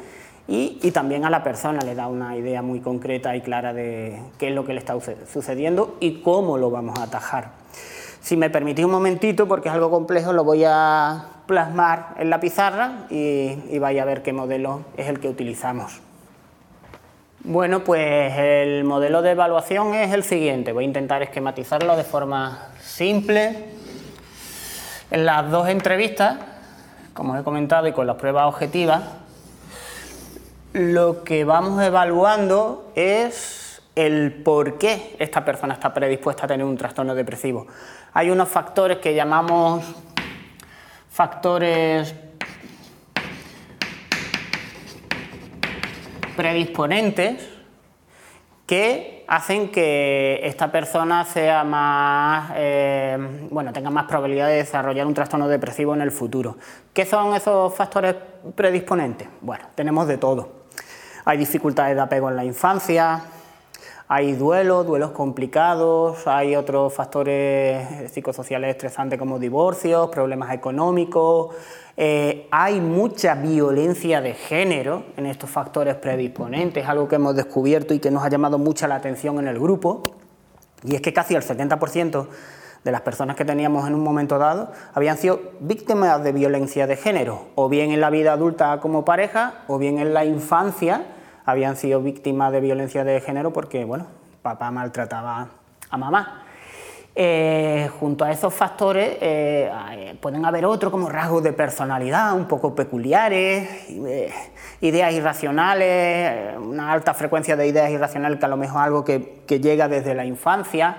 y, 0.51 0.91
también 0.91 1.23
a 1.23 1.29
la 1.29 1.43
persona 1.43 1.79
le 1.81 1.95
da 1.95 2.07
una 2.07 2.35
idea 2.35 2.61
muy 2.61 2.81
concreta 2.81 3.33
y 3.37 3.41
clara 3.41 3.73
de 3.73 4.21
qué 4.37 4.49
es 4.49 4.53
lo 4.53 4.65
que 4.65 4.73
le 4.73 4.79
está 4.79 4.95
sucediendo 5.31 5.95
y 6.01 6.21
cómo 6.21 6.57
lo 6.57 6.69
vamos 6.69 6.99
a 6.99 7.03
atajar. 7.03 7.51
Si 8.19 8.35
me 8.35 8.49
permitís 8.49 8.83
un 8.83 8.91
momentito, 8.91 9.47
porque 9.47 9.69
es 9.69 9.73
algo 9.73 9.89
complejo, 9.89 10.33
lo 10.33 10.43
voy 10.43 10.65
a 10.67 11.23
plasmar 11.45 12.15
en 12.17 12.29
la 12.29 12.41
pizarra 12.41 13.05
y, 13.09 13.59
y 13.69 13.79
vais 13.79 13.99
a 14.01 14.03
ver 14.03 14.23
qué 14.23 14.33
modelo 14.33 14.81
es 14.97 15.07
el 15.07 15.21
que 15.21 15.29
utilizamos. 15.29 16.01
Bueno, 17.45 17.85
pues 17.85 18.33
el 18.37 18.83
modelo 18.83 19.21
de 19.21 19.31
evaluación 19.31 19.95
es 19.95 20.13
el 20.13 20.23
siguiente. 20.23 20.73
Voy 20.73 20.83
a 20.83 20.87
intentar 20.87 21.23
esquematizarlo 21.23 21.95
de 21.95 22.03
forma 22.03 22.67
simple. 22.81 23.69
En 25.11 25.25
las 25.25 25.49
dos 25.49 25.69
entrevistas, 25.69 26.39
como 27.13 27.33
os 27.33 27.39
he 27.39 27.43
comentado, 27.43 27.87
y 27.87 27.93
con 27.93 28.05
las 28.05 28.17
pruebas 28.17 28.47
objetivas, 28.47 29.01
lo 30.73 31.23
que 31.23 31.43
vamos 31.43 31.81
evaluando 31.83 32.91
es 32.95 33.81
el 33.95 34.31
por 34.31 34.77
qué 34.77 35.15
esta 35.19 35.43
persona 35.43 35.73
está 35.73 35.93
predispuesta 35.93 36.45
a 36.45 36.47
tener 36.47 36.65
un 36.65 36.77
trastorno 36.77 37.13
depresivo. 37.13 37.67
Hay 38.13 38.29
unos 38.29 38.47
factores 38.47 38.97
que 38.99 39.13
llamamos 39.13 39.83
factores 41.09 42.15
predisponentes 46.37 47.49
que 48.65 49.25
hacen 49.27 49.69
que 49.69 50.39
esta 50.43 50.71
persona 50.71 51.25
sea 51.25 51.65
más, 51.65 52.53
eh, 52.55 53.17
bueno, 53.49 53.73
tenga 53.73 53.89
más 53.89 54.05
probabilidad 54.05 54.47
de 54.47 54.55
desarrollar 54.55 55.05
un 55.05 55.13
trastorno 55.13 55.49
depresivo 55.49 55.93
en 55.93 56.01
el 56.01 56.11
futuro. 56.11 56.55
¿Qué 56.93 57.05
son 57.05 57.35
esos 57.35 57.73
factores 57.73 58.15
predisponentes? 58.55 59.27
Bueno, 59.41 59.65
tenemos 59.75 60.07
de 60.07 60.17
todo. 60.17 60.60
Hay 61.25 61.37
dificultades 61.37 61.95
de 61.95 62.01
apego 62.01 62.29
en 62.29 62.35
la 62.35 62.45
infancia, 62.45 63.21
hay 64.07 64.33
duelos, 64.33 64.85
duelos 64.85 65.11
complicados, 65.11 66.27
hay 66.27 66.55
otros 66.55 66.93
factores 66.93 68.11
psicosociales 68.11 68.71
estresantes 68.71 69.17
como 69.17 69.39
divorcios, 69.39 70.09
problemas 70.09 70.53
económicos, 70.53 71.55
eh, 71.95 72.47
hay 72.51 72.81
mucha 72.81 73.35
violencia 73.35 74.19
de 74.19 74.33
género 74.33 75.03
en 75.15 75.27
estos 75.27 75.49
factores 75.49 75.95
predisponentes, 75.95 76.85
algo 76.87 77.07
que 77.07 77.15
hemos 77.15 77.35
descubierto 77.35 77.93
y 77.93 77.99
que 77.99 78.11
nos 78.11 78.23
ha 78.23 78.29
llamado 78.29 78.57
mucha 78.57 78.87
la 78.87 78.95
atención 78.95 79.39
en 79.39 79.47
el 79.47 79.59
grupo, 79.59 80.03
y 80.83 80.95
es 80.95 81.01
que 81.01 81.13
casi 81.13 81.35
el 81.35 81.43
70% 81.43 82.27
de 82.83 82.91
las 82.91 83.01
personas 83.01 83.35
que 83.35 83.45
teníamos 83.45 83.87
en 83.87 83.93
un 83.93 84.03
momento 84.03 84.39
dado 84.39 84.71
habían 84.93 85.17
sido 85.17 85.39
víctimas 85.59 86.23
de 86.23 86.31
violencia 86.31 86.87
de 86.87 86.95
género, 86.95 87.47
o 87.55 87.69
bien 87.69 87.91
en 87.91 88.01
la 88.01 88.09
vida 88.09 88.33
adulta 88.33 88.79
como 88.79 89.05
pareja, 89.05 89.53
o 89.67 89.77
bien 89.77 89.99
en 89.99 90.13
la 90.13 90.25
infancia 90.25 91.03
habían 91.45 91.75
sido 91.75 92.01
víctimas 92.01 92.51
de 92.51 92.61
violencia 92.61 93.03
de 93.03 93.19
género 93.21 93.53
porque, 93.53 93.85
bueno, 93.85 94.07
papá 94.41 94.71
maltrataba 94.71 95.49
a 95.89 95.97
mamá. 95.97 96.43
Eh, 97.13 97.89
junto 97.99 98.23
a 98.23 98.31
esos 98.31 98.53
factores 98.53 99.17
eh, 99.19 100.17
pueden 100.21 100.45
haber 100.45 100.65
otros 100.65 100.91
como 100.91 101.09
rasgos 101.09 101.43
de 101.43 101.51
personalidad 101.51 102.33
un 102.33 102.47
poco 102.47 102.73
peculiares, 102.73 103.67
eh, 103.89 104.31
ideas 104.79 105.13
irracionales, 105.13 106.57
una 106.57 106.93
alta 106.93 107.13
frecuencia 107.13 107.57
de 107.57 107.67
ideas 107.67 107.91
irracionales 107.91 108.39
que 108.39 108.45
a 108.45 108.47
lo 108.47 108.55
mejor 108.55 108.81
algo 108.81 109.03
que, 109.03 109.41
que 109.45 109.59
llega 109.59 109.89
desde 109.89 110.15
la 110.15 110.23
infancia 110.23 110.95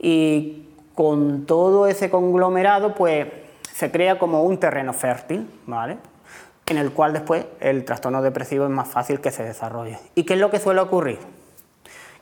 y 0.00 0.73
con 0.94 1.46
todo 1.46 1.86
ese 1.86 2.10
conglomerado 2.10 2.94
pues 2.94 3.26
se 3.72 3.90
crea 3.90 4.18
como 4.18 4.44
un 4.44 4.58
terreno 4.58 4.92
fértil, 4.92 5.50
¿vale? 5.66 5.98
en 6.66 6.78
el 6.78 6.92
cual 6.92 7.12
después 7.12 7.46
el 7.60 7.84
trastorno 7.84 8.22
depresivo 8.22 8.64
es 8.64 8.70
más 8.70 8.88
fácil 8.88 9.20
que 9.20 9.30
se 9.30 9.42
desarrolle. 9.42 9.98
¿Y 10.14 10.24
qué 10.24 10.34
es 10.34 10.40
lo 10.40 10.50
que 10.50 10.58
suele 10.58 10.80
ocurrir? 10.80 11.18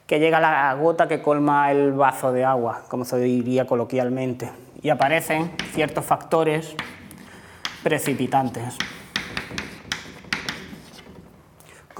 Que 0.06 0.18
llega 0.18 0.40
la 0.40 0.74
gota 0.74 1.06
que 1.06 1.22
colma 1.22 1.70
el 1.70 1.92
vaso 1.92 2.32
de 2.32 2.44
agua, 2.44 2.82
como 2.88 3.04
se 3.04 3.18
diría 3.18 3.66
coloquialmente, 3.66 4.50
y 4.82 4.90
aparecen 4.90 5.52
ciertos 5.72 6.04
factores 6.04 6.74
precipitantes. 7.82 8.76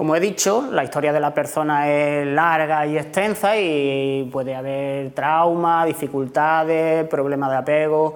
Como 0.03 0.17
he 0.17 0.19
dicho, 0.19 0.67
la 0.69 0.83
historia 0.83 1.13
de 1.13 1.21
la 1.21 1.33
persona 1.33 1.89
es 1.89 2.27
larga 2.27 2.85
y 2.85 2.97
extensa 2.97 3.57
y 3.57 4.27
puede 4.33 4.53
haber 4.53 5.11
trauma, 5.13 5.85
dificultades, 5.85 7.07
problemas 7.07 7.49
de 7.51 7.55
apego, 7.55 8.15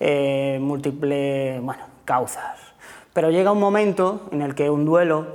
eh, 0.00 0.58
múltiples 0.62 1.60
bueno, 1.60 1.82
causas. 2.06 2.58
Pero 3.12 3.30
llega 3.30 3.52
un 3.52 3.60
momento 3.60 4.30
en 4.32 4.40
el 4.40 4.54
que 4.54 4.70
un 4.70 4.86
duelo, 4.86 5.26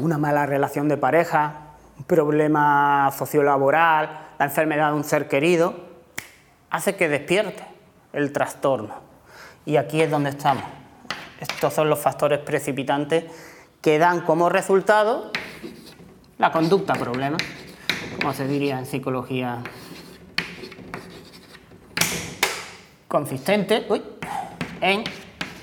una 0.00 0.18
mala 0.18 0.46
relación 0.46 0.88
de 0.88 0.96
pareja, 0.96 1.58
un 1.96 2.06
problema 2.06 3.08
sociolaboral, 3.16 4.30
la 4.36 4.44
enfermedad 4.46 4.88
de 4.88 4.96
un 4.96 5.04
ser 5.04 5.28
querido, 5.28 5.74
hace 6.70 6.96
que 6.96 7.08
despierte 7.08 7.64
el 8.12 8.32
trastorno. 8.32 8.96
Y 9.64 9.76
aquí 9.76 10.02
es 10.02 10.10
donde 10.10 10.30
estamos. 10.30 10.64
Estos 11.38 11.72
son 11.72 11.88
los 11.88 12.00
factores 12.00 12.40
precipitantes 12.40 13.26
que 13.84 13.98
dan 13.98 14.22
como 14.22 14.48
resultado 14.48 15.30
la 16.38 16.50
conducta 16.52 16.94
problema, 16.94 17.36
como 18.18 18.32
se 18.32 18.48
diría 18.48 18.78
en 18.78 18.86
psicología 18.86 19.58
consistente 23.08 23.86
en 24.80 25.04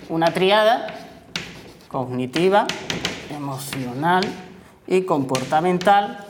una 0.10 0.32
triada 0.32 0.86
cognitiva, 1.88 2.68
emocional 3.32 4.24
y 4.86 5.01
comportamental, 5.01 6.24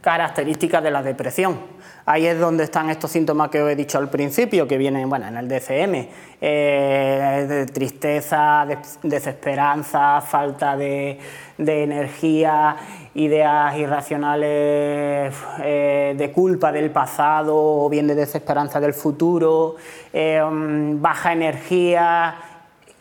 características 0.00 0.82
de 0.82 0.90
la 0.90 1.04
depresión. 1.04 1.77
Ahí 2.10 2.24
es 2.26 2.40
donde 2.40 2.64
están 2.64 2.88
estos 2.88 3.10
síntomas 3.10 3.50
que 3.50 3.62
os 3.62 3.70
he 3.70 3.76
dicho 3.76 3.98
al 3.98 4.08
principio, 4.08 4.66
que 4.66 4.78
vienen 4.78 5.10
bueno, 5.10 5.26
en 5.26 5.36
el 5.36 5.46
DCM, 5.46 6.08
eh, 6.40 7.46
de 7.46 7.66
tristeza, 7.66 8.66
desesperanza, 9.02 10.22
falta 10.22 10.74
de, 10.74 11.18
energía, 11.58 12.76
ideas 13.14 13.76
irracionales 13.76 15.34
eh, 15.62 16.14
de 16.16 16.32
culpa 16.32 16.72
del 16.72 16.90
pasado 16.90 17.54
o 17.54 17.90
bien 17.90 18.06
de 18.06 18.14
desesperanza 18.14 18.80
del 18.80 18.94
futuro, 18.94 19.76
eh, 20.10 20.42
mm, 20.42 21.02
baja 21.02 21.34
energía, 21.34 22.36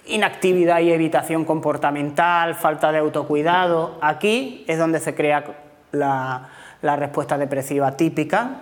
inactividad 0.08 0.82
y 0.82 0.92
evitación 0.92 1.46
comportamental, 1.46 2.56
falta 2.56 2.92
de 2.92 2.98
autocuidado. 2.98 4.00
Aquí 4.02 4.66
es 4.68 4.78
donde 4.78 5.00
se 5.00 5.16
crea 5.16 5.46
la, 5.94 6.50
respuesta 6.82 7.38
depresiva 7.38 7.96
típica, 7.96 8.58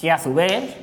que 0.00 0.10
a 0.10 0.18
su 0.18 0.32
vez 0.32 0.76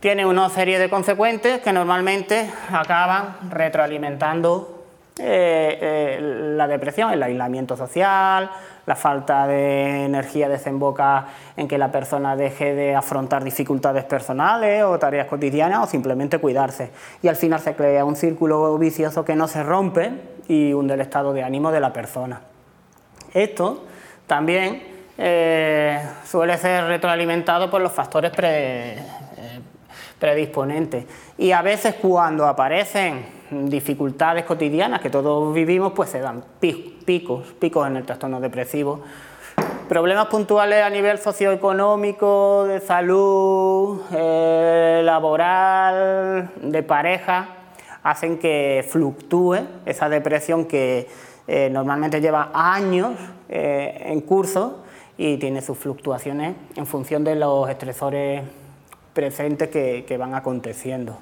tiene 0.00 0.24
una 0.24 0.48
serie 0.48 0.78
de 0.78 0.88
consecuentes 0.88 1.60
que 1.60 1.72
normalmente 1.72 2.48
acaban 2.70 3.50
retroalimentando 3.50 4.84
eh, 5.18 5.78
eh, 5.80 6.18
la 6.20 6.68
depresión, 6.68 7.10
el 7.10 7.22
aislamiento 7.22 7.76
social, 7.76 8.50
la 8.84 8.94
falta 8.94 9.46
de 9.48 10.04
energía 10.04 10.48
desemboca 10.48 11.26
en 11.56 11.66
que 11.66 11.78
la 11.78 11.90
persona 11.90 12.36
deje 12.36 12.74
de 12.74 12.94
afrontar 12.94 13.42
dificultades 13.42 14.04
personales 14.04 14.84
o 14.84 14.98
tareas 14.98 15.26
cotidianas 15.26 15.82
o 15.82 15.86
simplemente 15.86 16.38
cuidarse. 16.38 16.90
Y 17.22 17.28
al 17.28 17.36
final 17.36 17.58
se 17.60 17.74
crea 17.74 18.04
un 18.04 18.14
círculo 18.14 18.76
vicioso 18.78 19.24
que 19.24 19.34
no 19.34 19.48
se 19.48 19.64
rompe 19.64 20.12
y 20.46 20.74
hunde 20.74 20.94
el 20.94 21.00
estado 21.00 21.32
de 21.32 21.42
ánimo 21.42 21.72
de 21.72 21.80
la 21.80 21.92
persona. 21.92 22.42
Esto 23.32 23.84
también 24.28 24.95
eh, 25.18 25.98
suele 26.24 26.58
ser 26.58 26.84
retroalimentado 26.84 27.70
por 27.70 27.80
los 27.80 27.92
factores 27.92 28.32
eh, 28.36 28.98
predisponentes. 30.18 31.06
Y 31.38 31.52
a 31.52 31.62
veces 31.62 31.94
cuando 31.94 32.46
aparecen 32.46 33.24
dificultades 33.50 34.44
cotidianas 34.44 35.00
que 35.00 35.08
todos 35.08 35.54
vivimos, 35.54 35.92
pues 35.94 36.10
se 36.10 36.20
dan 36.20 36.44
picos, 36.60 37.46
picos 37.58 37.86
en 37.86 37.96
el 37.96 38.04
trastorno 38.04 38.40
depresivo. 38.40 39.00
Problemas 39.88 40.26
puntuales 40.26 40.82
a 40.82 40.90
nivel 40.90 41.18
socioeconómico, 41.18 42.66
de 42.66 42.80
salud, 42.80 44.02
eh, 44.12 45.00
laboral, 45.02 46.50
de 46.60 46.82
pareja, 46.82 47.48
hacen 48.02 48.38
que 48.38 48.86
fluctúe 48.86 49.60
esa 49.86 50.08
depresión 50.08 50.66
que 50.66 51.08
normalmente 51.70 52.20
lleva 52.20 52.50
años 52.52 53.12
en 53.48 54.20
curso 54.22 54.82
y 55.18 55.36
tiene 55.38 55.62
sus 55.62 55.78
fluctuaciones 55.78 56.54
en 56.76 56.86
función 56.86 57.24
de 57.24 57.36
los 57.36 57.68
estresores 57.68 58.42
presentes 59.12 59.68
que 59.68 60.16
van 60.18 60.34
aconteciendo. 60.34 61.18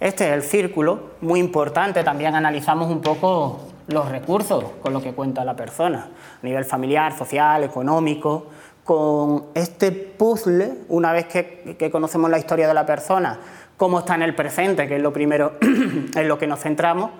Este 0.00 0.26
es 0.28 0.32
el 0.32 0.42
círculo, 0.42 1.10
muy 1.20 1.40
importante, 1.40 2.02
también 2.02 2.34
analizamos 2.34 2.90
un 2.90 3.02
poco 3.02 3.60
los 3.88 4.08
recursos 4.08 4.64
con 4.82 4.94
los 4.94 5.02
que 5.02 5.12
cuenta 5.12 5.44
la 5.44 5.54
persona, 5.54 6.08
a 6.42 6.46
nivel 6.46 6.64
familiar, 6.64 7.16
social, 7.16 7.64
económico. 7.64 8.46
Con 8.82 9.48
este 9.54 9.92
puzzle, 9.92 10.72
una 10.88 11.12
vez 11.12 11.26
que, 11.26 11.90
conocemos 11.92 12.30
la 12.30 12.38
historia 12.38 12.66
de 12.66 12.72
la 12.72 12.86
persona, 12.86 13.38
cómo 13.76 13.98
está 13.98 14.14
en 14.14 14.22
el 14.22 14.34
presente, 14.34 14.88
que 14.88 14.96
es 14.96 15.02
lo 15.02 15.12
primero 15.12 15.52
en 15.60 16.28
lo 16.28 16.38
que 16.38 16.46
nos 16.46 16.60
centramos, 16.60 17.10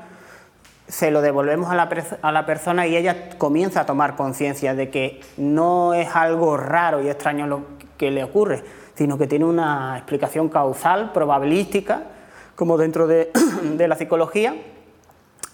se 0.90 1.11
lo 1.11 1.23
devolvemos 1.23 1.70
a 1.70 1.75
la, 1.75 1.88
a 2.23 2.32
la, 2.32 2.47
persona 2.47 2.87
y 2.87 2.97
ella 2.97 3.30
comienza 3.38 3.80
a 3.80 3.87
tomar 3.87 4.16
conciencia 4.16 4.75
de 4.75 4.90
que 4.90 5.20
no 5.37 5.94
es 5.94 6.14
algo 6.16 6.56
raro 6.56 7.00
y 7.00 7.09
extraño 7.09 7.47
lo 7.47 7.62
que 7.97 8.11
le 8.11 8.25
ocurre, 8.25 8.64
sino 8.94 9.16
que 9.16 9.26
tiene 9.26 9.44
una 9.44 9.97
explicación 9.97 10.49
causal, 10.49 11.12
probabilística, 11.12 12.02
como 12.56 12.76
dentro 12.76 13.06
de, 13.06 13.30
la 13.78 13.97
psicología. 13.97 14.54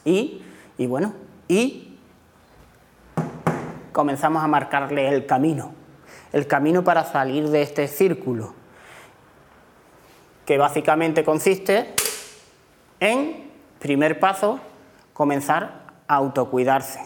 Y, 0.05 0.43
bueno, 0.79 1.13
y 1.49 1.99
comenzamos 3.93 4.43
a 4.43 4.49
marcarle 4.49 5.09
el 5.09 5.27
camino, 5.27 5.73
el 6.33 6.47
camino 6.47 6.83
para 6.83 7.05
salir 7.05 7.49
de 7.51 7.63
este 7.63 7.89
círculo, 7.89 8.55
que 10.45 10.59
básicamente 10.59 11.25
consiste 11.25 11.95
en, 13.01 13.51
primer 13.81 14.19
paso, 14.19 14.61
comenzar 15.17 15.87
a 16.09 16.17
autocuidarse, 16.17 17.01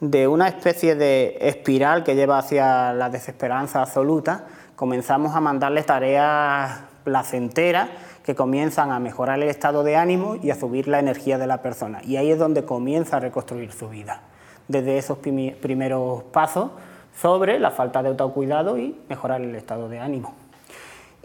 de 0.00 0.26
una 0.26 0.48
especie 0.48 0.96
de 0.96 1.38
espiral 1.40 2.02
que 2.02 2.16
lleva 2.16 2.38
hacia 2.38 2.92
la 2.92 3.08
desesperanza 3.08 3.82
absoluta, 3.82 4.46
comenzamos 4.74 5.36
a 5.36 5.40
mandarle 5.40 5.84
tareas 5.84 6.80
placenteras 7.04 7.88
que 8.24 8.34
comienzan 8.34 8.90
a 8.90 8.98
mejorar 8.98 9.40
el 9.40 9.48
estado 9.48 9.84
de 9.84 9.96
ánimo 9.96 10.34
y 10.42 10.50
a 10.50 10.56
subir 10.56 10.88
la 10.88 10.98
energía 10.98 11.38
de 11.38 11.46
la 11.46 11.62
persona. 11.62 12.00
Y 12.02 12.16
ahí 12.16 12.32
es 12.32 12.38
donde 12.38 12.64
comienza 12.64 13.18
a 13.18 13.20
reconstruir 13.20 13.72
su 13.72 13.88
vida. 13.88 14.22
desde 14.66 14.98
esos 14.98 15.18
primeros 15.18 16.24
pasos 16.24 16.72
sobre 17.14 17.60
la 17.60 17.70
falta 17.70 18.02
de 18.02 18.08
autocuidado 18.08 18.76
y 18.76 19.00
mejorar 19.08 19.40
el 19.40 19.54
estado 19.54 19.88
de 19.88 20.00
ánimo. 20.00 20.34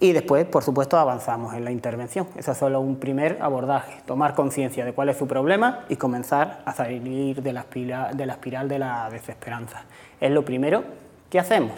Y 0.03 0.13
después, 0.13 0.46
por 0.46 0.63
supuesto, 0.63 0.98
avanzamos 0.98 1.53
en 1.53 1.63
la 1.63 1.70
intervención. 1.70 2.25
Eso 2.36 2.53
es 2.53 2.58
solo 2.58 2.79
un 2.79 2.96
primer 2.96 3.38
abordaje, 3.39 4.01
tomar 4.08 4.34
conciencia 4.34 4.84
de 4.84 4.93
cuál 4.93 5.10
es 5.10 5.17
su 5.17 5.27
problema 5.27 5.86
y 5.89 5.96
comenzar 5.96 6.63
a 6.65 6.74
salir 6.74 7.43
de 7.43 7.53
la, 7.53 7.62
espiral, 7.62 8.67
de 8.67 8.79
la 8.79 9.08
desesperanza. 9.12 9.84
Es 10.20 10.31
lo 10.31 10.43
primero 10.43 10.84
que 11.29 11.38
hacemos. 11.38 11.74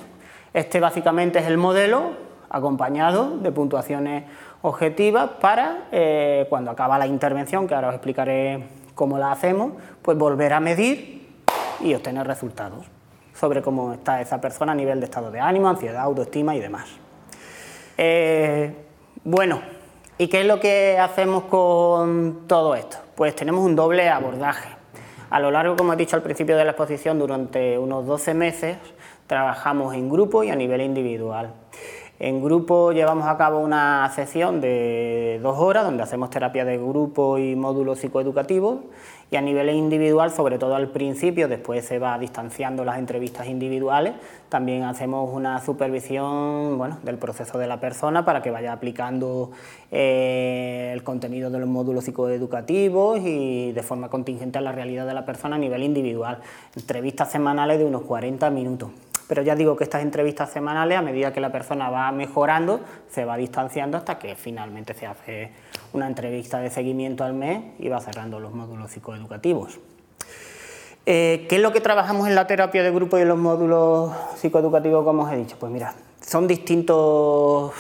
Este 0.54 0.80
básicamente 0.80 1.40
es 1.40 1.48
el 1.48 1.58
modelo 1.58 2.12
acompañado 2.50 3.40
de 3.40 3.52
puntuaciones 3.52 4.24
objetivas 4.62 5.32
para, 5.42 5.90
eh, 5.92 6.48
cuando 6.50 6.72
acaba 6.72 6.98
la 6.98 7.08
intervención, 7.08 7.68
que 7.68 7.76
ahora 7.76 7.90
os 7.90 7.96
explicaré 7.96 8.70
cómo 8.96 9.18
la 9.18 9.34
hacemos, 9.34 9.74
pues 10.02 10.18
volver 10.18 10.54
a 10.54 10.62
medir 10.62 11.28
y 11.82 11.94
obtener 11.94 12.26
resultados 12.26 12.86
sobre 13.34 13.62
cómo 13.62 13.92
está 13.92 14.22
esa 14.22 14.40
persona 14.40 14.72
a 14.72 14.76
nivel 14.76 15.02
de 15.02 15.08
estado 15.08 15.30
de 15.30 15.42
ánimo, 15.42 15.68
ansiedad, 15.68 16.04
autoestima 16.04 16.56
y 16.56 16.62
demás. 16.62 17.03
Eh, 18.06 18.76
bueno, 19.24 19.62
¿y 20.18 20.28
qué 20.28 20.42
es 20.42 20.46
lo 20.46 20.60
que 20.60 21.00
hacemos 21.00 21.46
con 21.46 22.42
todo 22.48 22.76
esto? 22.76 22.98
Pues 23.16 23.34
tenemos 23.34 23.64
un 23.64 23.78
doble 23.78 24.10
abordaje. 24.10 24.68
A 25.30 25.40
lo 25.40 25.52
largo, 25.52 25.78
como 25.78 25.94
he 25.94 25.96
dicho 25.96 26.18
al 26.18 26.22
principio 26.22 26.58
de 26.58 26.66
la 26.66 26.72
exposición, 26.72 27.18
durante 27.18 27.78
unos 27.78 28.06
12 28.06 28.34
meses 28.34 28.78
trabajamos 29.26 29.96
en 29.96 30.10
grupo 30.10 30.44
y 30.44 30.50
a 30.50 30.56
nivel 30.58 30.82
individual. 30.82 31.54
En 32.20 32.44
grupo 32.44 32.92
llevamos 32.92 33.26
a 33.26 33.38
cabo 33.38 33.60
una 33.60 34.12
sesión 34.14 34.60
de 34.60 35.40
dos 35.42 35.58
horas 35.58 35.86
donde 35.86 36.04
hacemos 36.04 36.30
terapia 36.30 36.66
de 36.66 36.78
grupo 36.78 37.38
y 37.38 37.56
módulos 37.56 38.00
psicoeducativos 38.00 38.80
y 39.34 39.36
a 39.36 39.42
nivel 39.42 39.72
individual, 39.72 40.30
sobre 40.30 40.60
todo 40.60 40.76
al 40.76 40.90
principio, 40.90 41.48
después 41.48 41.84
se 41.84 41.98
va 41.98 42.20
distanciando 42.20 42.86
las 42.86 43.00
entrevistas 43.00 43.48
individuales, 43.48 44.14
también 44.48 44.84
hacemos 44.84 45.28
una 45.34 45.60
supervisión 45.60 46.78
bueno, 46.78 47.00
del 47.02 47.18
proceso 47.18 47.58
de 47.58 47.66
la 47.66 47.80
persona 47.80 48.26
para 48.26 48.44
que 48.44 48.52
vaya 48.52 48.72
aplicando 48.72 49.50
eh, 49.90 50.92
el 50.94 51.04
contenido 51.04 51.50
de 51.50 51.58
los 51.58 51.68
módulos 51.68 52.04
psicoeducativos 52.04 53.22
y 53.22 53.72
de 53.72 53.82
forma 53.82 54.08
contingente 54.10 54.60
a 54.60 54.62
la 54.62 54.72
realidad 54.72 55.08
de 55.08 55.16
la 55.16 55.26
persona 55.26 55.56
a 55.56 55.60
nivel 55.60 55.82
individual. 55.82 56.38
Entrevistas 56.76 57.32
semanales 57.32 57.80
de 57.80 57.86
unos 57.86 58.04
40 58.04 58.52
minutos 58.52 58.92
pero 59.28 59.42
ya 59.42 59.56
digo 59.56 59.76
que 59.76 59.86
estas 59.86 60.04
entrevistas 60.04 60.52
semanales, 60.52 60.98
a 60.98 61.02
medida 61.02 61.34
que 61.34 61.40
la 61.40 61.52
persona 61.52 61.90
va 61.90 62.12
mejorando, 62.12 62.82
se 63.10 63.26
va 63.26 63.38
distanciando 63.38 63.98
hasta 63.98 64.20
que 64.20 64.36
finalmente 64.36 64.94
se 64.94 65.08
hace 65.08 65.52
una 65.94 66.08
entrevista 66.08 66.60
de 66.60 66.70
seguimiento 66.70 67.24
al 67.24 67.34
mes 67.34 67.64
y 67.80 67.88
va 67.88 68.02
cerrando 68.02 68.40
los 68.40 68.54
módulos 68.54 68.92
psicoeducativos. 68.92 69.80
Eh, 71.06 71.46
¿Qué 71.50 71.58
es 71.58 71.62
lo 71.62 71.74
que 71.74 71.82
trabajamos 71.82 72.28
en 72.28 72.36
la 72.36 72.48
terapia 72.48 72.82
de 72.82 72.92
grupo 72.92 73.18
y 73.18 73.22
en 73.22 73.28
los 73.28 73.38
módulos 73.38 74.12
psicoeducativos, 74.36 75.04
como 75.04 75.24
os 75.24 75.32
he 75.34 75.38
dicho? 75.38 75.58
Pues 75.60 75.72
mira, 75.72 75.94
son 76.22 76.48
distintos 76.48 77.74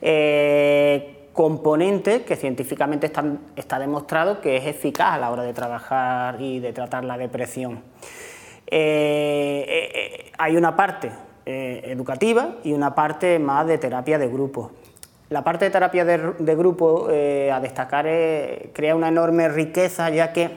eh, 0.00 1.28
componentes 1.32 2.22
que 2.22 2.36
científicamente 2.36 3.06
están, 3.06 3.40
está 3.56 3.78
demostrado 3.78 4.40
que 4.40 4.56
es 4.56 4.66
eficaz 4.66 5.14
a 5.14 5.18
la 5.18 5.30
hora 5.30 5.42
de 5.42 5.52
trabajar 5.52 6.40
y 6.40 6.60
de 6.60 6.72
tratar 6.72 7.04
la 7.04 7.18
depresión. 7.18 7.82
Eh, 8.66 10.30
hay 10.38 10.56
una 10.56 10.74
parte 10.74 11.10
educativa 11.46 12.56
y 12.64 12.72
una 12.72 12.94
parte 12.94 13.38
más 13.38 13.66
de 13.66 13.76
terapia 13.76 14.18
de 14.18 14.28
grupo. 14.28 14.70
La 15.34 15.42
parte 15.42 15.64
de 15.64 15.72
terapia 15.72 16.04
de, 16.04 16.54
grupo, 16.54 17.08
a 17.08 17.58
destacar, 17.58 18.06
crea 18.72 18.94
una 18.94 19.08
enorme 19.08 19.48
riqueza 19.48 20.08
ya 20.08 20.32
que 20.32 20.48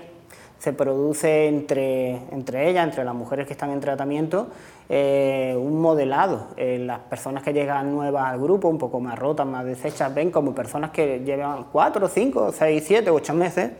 se 0.59 0.71
produce 0.71 1.47
entre, 1.47 2.69
ellas, 2.69 2.83
entre 2.87 3.03
las 3.03 3.15
mujeres 3.15 3.47
que 3.47 3.53
están 3.53 3.71
en 3.71 3.79
tratamiento, 3.79 4.49
un 4.87 5.81
modelado. 5.81 6.49
las 6.55 6.99
personas 6.99 7.41
que 7.41 7.53
llegan 7.53 7.91
nuevas 7.91 8.25
al 8.27 8.39
grupo, 8.39 8.67
un 8.67 8.77
poco 8.77 8.99
más 8.99 9.17
rotas, 9.17 9.47
más 9.47 9.65
deshechas, 9.65 10.13
ven 10.13 10.29
como 10.29 10.53
personas 10.53 10.91
que 10.91 11.21
llevan 11.21 11.65
cuatro, 11.71 12.07
cinco, 12.07 12.51
seis, 12.51 12.83
siete, 12.85 13.09
ocho 13.09 13.33
meses 13.33 13.71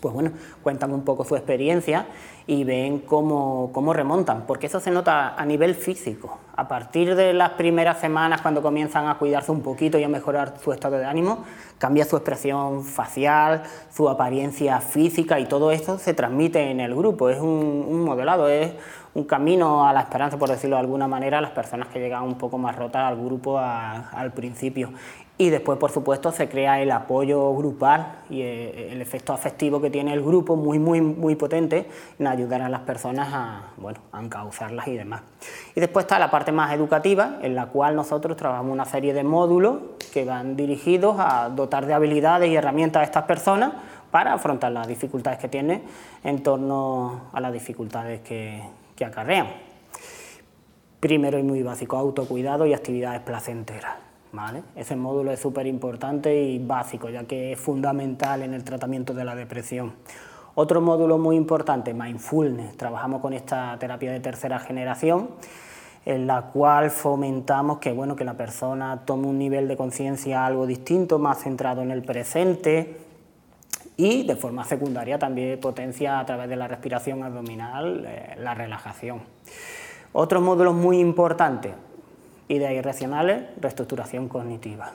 pues 0.00 0.14
bueno, 0.14 0.32
cuentan 0.62 0.92
un 0.92 1.04
poco 1.04 1.24
su 1.24 1.36
experiencia 1.36 2.06
y 2.46 2.64
ven 2.64 3.00
cómo, 3.00 3.92
remontan, 3.92 4.44
porque 4.46 4.66
eso 4.66 4.80
se 4.80 4.90
nota 4.90 5.34
a 5.36 5.44
nivel 5.44 5.74
físico. 5.74 6.38
A 6.56 6.66
partir 6.68 7.14
de 7.14 7.32
las 7.32 7.50
primeras 7.50 8.00
semanas, 8.00 8.42
cuando 8.42 8.60
comienzan 8.60 9.06
a 9.06 9.18
cuidarse 9.18 9.52
un 9.52 9.62
poquito 9.62 9.98
y 9.98 10.04
a 10.04 10.08
mejorar 10.08 10.54
su 10.62 10.72
estado 10.72 10.98
de 10.98 11.06
ánimo, 11.06 11.44
cambia 11.78 12.04
su 12.04 12.16
expresión 12.16 12.84
facial, 12.84 13.62
su 13.90 14.08
apariencia 14.08 14.80
física 14.80 15.38
y 15.38 15.46
todo 15.46 15.70
esto 15.70 15.98
se 15.98 16.12
transmite 16.12 16.70
en 16.70 16.80
el 16.80 16.94
grupo. 16.94 17.30
Es 17.30 17.38
un, 17.38 18.04
modelado, 18.04 18.48
es 18.48 18.72
un 19.14 19.24
camino 19.24 19.86
a 19.86 19.92
la 19.92 20.00
esperanza, 20.00 20.36
por 20.36 20.50
decirlo 20.50 20.76
de 20.76 20.80
alguna 20.80 21.06
manera, 21.06 21.38
a 21.38 21.40
las 21.40 21.52
personas 21.52 21.88
que 21.88 22.00
llegan 22.00 22.24
un 22.24 22.36
poco 22.36 22.58
más 22.58 22.76
rotas 22.76 23.04
al 23.04 23.16
grupo 23.16 23.58
al 23.58 24.32
principio 24.32 24.90
y 25.40 25.48
después, 25.48 25.78
por 25.78 25.90
supuesto, 25.90 26.32
se 26.32 26.50
crea 26.50 26.82
el 26.82 26.90
apoyo 26.90 27.56
grupal 27.56 28.16
y 28.28 28.42
eh, 28.42 28.92
el 28.92 29.00
efecto 29.00 29.32
afectivo 29.32 29.80
que 29.80 29.88
tiene 29.88 30.12
el 30.12 30.20
grupo, 30.22 30.54
muy, 30.54 30.78
muy, 30.78 31.00
muy 31.00 31.34
potente, 31.34 31.88
en 32.18 32.26
ayudar 32.26 32.60
a 32.60 32.68
las 32.68 32.82
personas 32.82 33.30
a, 33.32 33.62
bueno, 33.78 34.00
a 34.12 34.20
encauzarlas 34.20 34.86
y 34.88 34.98
demás. 34.98 35.22
Y 35.74 35.80
después 35.80 36.04
está 36.04 36.18
la 36.18 36.30
parte 36.30 36.52
más 36.52 36.74
educativa, 36.74 37.38
en 37.40 37.54
la 37.54 37.68
cual 37.68 37.96
nosotros 37.96 38.36
trabajamos 38.36 38.70
una 38.70 38.84
serie 38.84 39.14
de 39.14 39.24
módulos 39.24 39.78
que 40.12 40.26
van 40.26 40.56
dirigidos 40.56 41.16
a 41.18 41.48
dotar 41.48 41.86
de 41.86 41.94
habilidades 41.94 42.50
y 42.50 42.56
herramientas 42.56 43.00
a 43.00 43.04
estas 43.04 43.24
personas 43.24 43.72
para 44.10 44.34
afrontar 44.34 44.72
las 44.72 44.88
dificultades 44.88 45.38
que 45.38 45.48
tienen 45.48 45.84
en 46.22 46.42
torno 46.42 47.30
a 47.32 47.40
las 47.40 47.54
dificultades 47.54 48.20
que, 48.20 48.62
que 48.94 49.06
acarrean. 49.06 49.46
Primero 51.00 51.38
y 51.38 51.42
muy 51.42 51.62
básico, 51.62 51.96
autocuidado 51.96 52.66
y 52.66 52.74
actividades 52.74 53.22
placenteras. 53.22 54.09
Ese 54.76 54.96
módulo 54.96 55.32
es 55.32 55.40
súper 55.40 55.66
importante 55.66 56.42
y 56.42 56.58
básico, 56.58 57.08
ya 57.08 57.24
que 57.24 57.52
es 57.52 57.60
fundamental 57.60 58.42
en 58.42 58.54
el 58.54 58.62
tratamiento 58.62 59.12
de 59.12 59.24
la 59.24 59.34
depresión. 59.34 59.94
Otro 60.54 60.80
módulo 60.80 61.18
muy 61.18 61.36
importante, 61.36 61.94
mindfulness. 61.94 62.76
Trabajamos 62.76 63.20
con 63.20 63.32
esta 63.32 63.76
terapia 63.78 64.12
de 64.12 64.20
tercera 64.20 64.58
generación, 64.58 65.30
en 66.04 66.26
la 66.26 66.42
cual 66.42 66.90
fomentamos 66.90 67.78
que, 67.78 67.92
bueno, 67.92 68.14
que 68.14 68.24
la 68.24 68.34
persona 68.34 69.02
tome 69.04 69.26
un 69.26 69.38
nivel 69.38 69.68
de 69.68 69.76
conciencia 69.76 70.46
algo 70.46 70.66
distinto, 70.66 71.18
más 71.18 71.42
centrado 71.42 71.82
en 71.82 71.90
el 71.90 72.02
presente 72.02 72.98
y 73.96 74.26
de 74.26 74.34
forma 74.34 74.64
secundaria 74.64 75.18
también 75.18 75.60
potencia 75.60 76.18
a 76.18 76.24
través 76.24 76.48
de 76.48 76.56
la 76.56 76.68
respiración 76.68 77.22
abdominal 77.22 78.04
eh, 78.06 78.36
la 78.38 78.54
relajación. 78.54 79.20
Otros 80.12 80.42
módulos 80.42 80.74
muy 80.74 80.98
importantes, 80.98 81.72
ideas 82.50 82.72
irracionales, 82.72 83.42
reestructuración 83.60 84.28
cognitiva. 84.28 84.92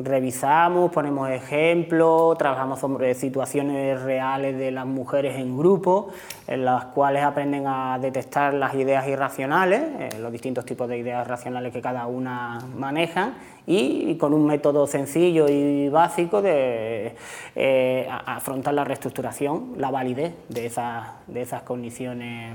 Revisamos, 0.00 0.92
ponemos 0.92 1.28
ejemplos, 1.28 2.38
trabajamos 2.38 2.78
sobre 2.78 3.14
situaciones 3.14 4.00
reales 4.00 4.56
de 4.56 4.70
las 4.70 4.86
mujeres 4.86 5.36
en 5.36 5.58
grupo, 5.58 6.10
en 6.46 6.64
las 6.64 6.84
cuales 6.84 7.24
aprenden 7.24 7.66
a 7.66 7.98
detectar 8.00 8.54
las 8.54 8.74
ideas 8.74 9.08
irracionales, 9.08 9.82
eh, 9.98 10.18
los 10.20 10.30
distintos 10.30 10.64
tipos 10.64 10.88
de 10.88 10.98
ideas 10.98 11.26
racionales 11.26 11.72
que 11.72 11.82
cada 11.82 12.06
una 12.06 12.60
maneja, 12.76 13.32
y, 13.66 14.14
con 14.18 14.34
un 14.34 14.46
método 14.46 14.86
sencillo 14.86 15.48
y 15.48 15.88
básico 15.88 16.42
de 16.42 17.16
eh, 17.56 18.08
afrontar 18.24 18.74
la 18.74 18.84
reestructuración, 18.84 19.74
la 19.78 19.90
validez 19.90 20.32
de 20.48 20.66
esas, 20.66 21.08
de 21.26 21.42
esas 21.42 21.62
cogniciones 21.62 22.54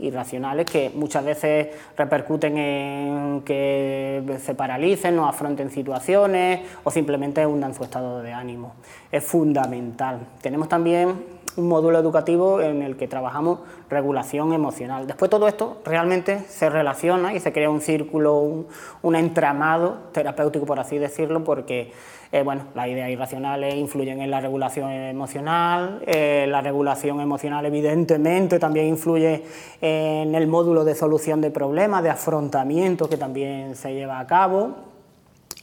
irracionales 0.00 0.66
que 0.66 0.90
muchas 0.94 1.24
veces 1.24 1.68
repercuten 1.96 2.56
en 2.56 3.42
que 3.44 4.22
se 4.42 4.54
paralicen, 4.54 5.16
no 5.16 5.28
afronten 5.28 5.70
situaciones 5.70 6.60
o 6.84 6.90
simplemente 6.90 7.46
hundan 7.46 7.74
su 7.74 7.84
estado 7.84 8.22
de 8.22 8.32
ánimo. 8.32 8.74
Es 9.10 9.24
fundamental. 9.24 10.20
Tenemos 10.40 10.68
también 10.68 11.40
un 11.56 11.68
módulo 11.68 11.98
educativo 11.98 12.60
en 12.60 12.82
el 12.82 12.96
que 12.96 13.08
trabajamos 13.08 13.60
regulación 13.88 14.52
emocional. 14.52 15.06
Después 15.06 15.30
todo 15.30 15.48
esto 15.48 15.78
realmente 15.84 16.40
se 16.48 16.70
relaciona 16.70 17.34
y 17.34 17.40
se 17.40 17.52
crea 17.52 17.70
un 17.70 17.80
círculo, 17.80 18.66
un, 19.02 19.14
entramado 19.14 19.98
terapéutico, 20.12 20.66
por 20.66 20.78
así 20.78 20.98
decirlo, 20.98 21.44
porque 21.44 21.92
eh, 22.32 22.42
bueno, 22.42 22.64
las 22.74 22.86
ideas 22.88 23.10
irracionales 23.10 23.74
influyen 23.74 24.20
en 24.20 24.30
la 24.30 24.40
regulación 24.40 24.90
emocional, 24.90 26.02
eh, 26.06 26.46
la 26.48 26.60
regulación 26.60 27.20
emocional 27.20 27.66
evidentemente 27.66 28.58
también 28.58 28.86
influye 28.86 29.44
en 29.80 30.34
el 30.34 30.46
módulo 30.46 30.84
de 30.84 30.94
solución 30.94 31.40
de 31.40 31.50
problemas, 31.50 32.02
de 32.02 32.10
afrontamiento 32.10 33.08
que 33.08 33.16
también 33.16 33.74
se 33.74 33.94
lleva 33.94 34.20
a 34.20 34.26
cabo 34.26 34.76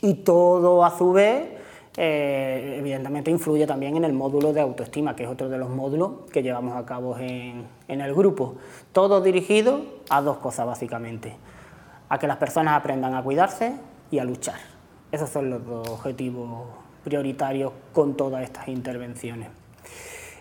y 0.01 0.15
todo 0.15 0.84
a 0.84 0.97
su 0.97 1.13
vez 1.13 1.58
eh, 1.99 2.75
evidentemente 2.77 3.32
influye 3.32 3.65
también 3.65 3.97
en 3.97 4.03
el 4.03 4.13
módulo 4.13 4.53
de 4.53 4.62
autoestima, 4.62 5.15
que 5.15 5.23
es 5.23 5.30
otro 5.30 5.49
de 5.49 5.58
los 5.58 5.69
módulos 5.69 6.30
que 6.32 6.43
llevamos 6.43 6.77
a 6.77 6.86
cabo 6.86 7.17
en, 7.17 7.65
el 7.88 8.13
grupo. 8.13 8.56
Todo 8.91 9.19
dirigido 9.19 9.82
a 10.10 10.21
dos 10.21 10.38
cosas 10.38 10.67
básicamente, 10.67 11.36
a 12.08 12.19
que 12.19 12.27
las 12.27 12.38
personas 12.38 12.75
aprendan 12.75 13.15
a 13.15 13.23
cuidarse 13.23 13.73
y 14.12 14.19
a 14.19 14.23
luchar. 14.23 14.76
Esos 15.11 15.29
son 15.29 15.49
los 15.49 15.65
dos 15.65 15.87
objetivos 15.89 16.67
prioritarios 17.03 17.71
con 17.93 18.15
todas 18.15 18.43
estas 18.43 18.67
intervenciones. 18.67 19.49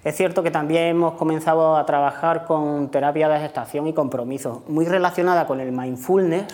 Es 0.02 0.16
cierto 0.16 0.42
que 0.42 0.50
también 0.50 0.85
hemos 0.85 1.14
comenzado 1.14 1.76
a 1.76 1.87
trabajar 1.87 2.44
con 2.44 2.90
terapia 2.90 3.29
de 3.29 3.40
gestación 3.40 3.87
y 3.87 3.92
compromiso, 3.92 4.62
muy 4.68 4.85
relacionada 4.85 5.46
con 5.46 5.61
el 5.61 5.72
mindfulness, 5.72 6.46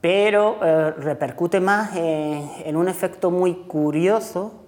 pero 0.00 0.58
eh, 0.62 0.90
repercute 0.92 1.60
más 1.60 1.96
en 1.96 2.76
un 2.76 2.88
efecto 2.88 3.30
muy 3.30 3.54
curioso 3.54 4.66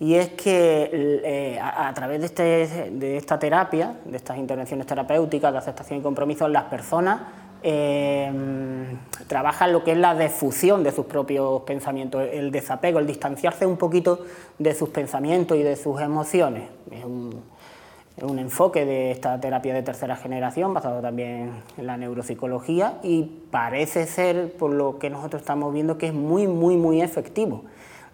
y 0.00 0.14
es 0.16 0.30
que 0.30 0.90
eh, 0.92 1.58
a, 1.60 1.92
través 1.94 2.20
de, 2.20 2.26
este, 2.26 2.90
de, 2.90 3.16
esta 3.16 3.38
terapia, 3.38 3.94
de 4.04 4.16
estas 4.16 4.36
intervenciones 4.36 4.86
terapéuticas 4.86 5.52
de 5.52 5.58
aceptación 5.58 6.00
y 6.00 6.02
compromiso, 6.02 6.48
las 6.48 6.64
personas 6.64 7.20
eh, 7.66 8.30
trabajan 9.26 9.72
lo 9.72 9.82
que 9.82 9.92
es 9.92 9.98
la 9.98 10.14
defusión 10.14 10.84
de 10.84 10.92
sus 10.92 11.06
propios 11.06 11.62
pensamientos, 11.62 12.28
el 12.30 12.50
desapego, 12.50 12.98
el 12.98 13.06
distanciarse 13.06 13.64
un 13.64 13.78
poquito 13.78 14.20
de 14.58 14.74
sus 14.74 14.90
pensamientos 14.90 15.56
y 15.56 15.62
de 15.62 15.74
sus 15.74 15.98
emociones. 16.02 16.64
Es 16.90 17.04
un, 17.04 17.42
enfoque 18.38 18.84
de 18.84 19.10
esta 19.10 19.40
terapia 19.40 19.72
de 19.74 19.82
tercera 19.82 20.14
generación 20.14 20.74
basado 20.74 21.00
también 21.00 21.50
en 21.78 21.86
la 21.86 21.96
neuropsicología 21.96 22.98
y 23.02 23.22
parece 23.50 24.06
ser, 24.06 24.52
por 24.52 24.70
lo 24.70 24.98
que 24.98 25.08
nosotros 25.08 25.40
estamos 25.42 25.72
viendo, 25.72 25.98
que 25.98 26.08
es 26.08 26.14
muy, 26.14 26.46
muy, 26.46 26.76
muy 26.76 27.00
efectivo 27.00 27.64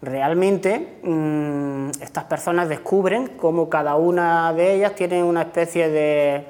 realmente 0.03 1.01
mm, 1.03 1.91
estas 2.01 2.25
personas 2.25 2.69
descubren 2.69 3.29
cómo 3.37 3.69
cada 3.69 3.97
una 3.97 4.53
de 4.55 4.77
ellas 4.77 4.95
tiene 4.95 5.23
una 5.23 5.43
especie 5.43 5.91
de 5.91 6.47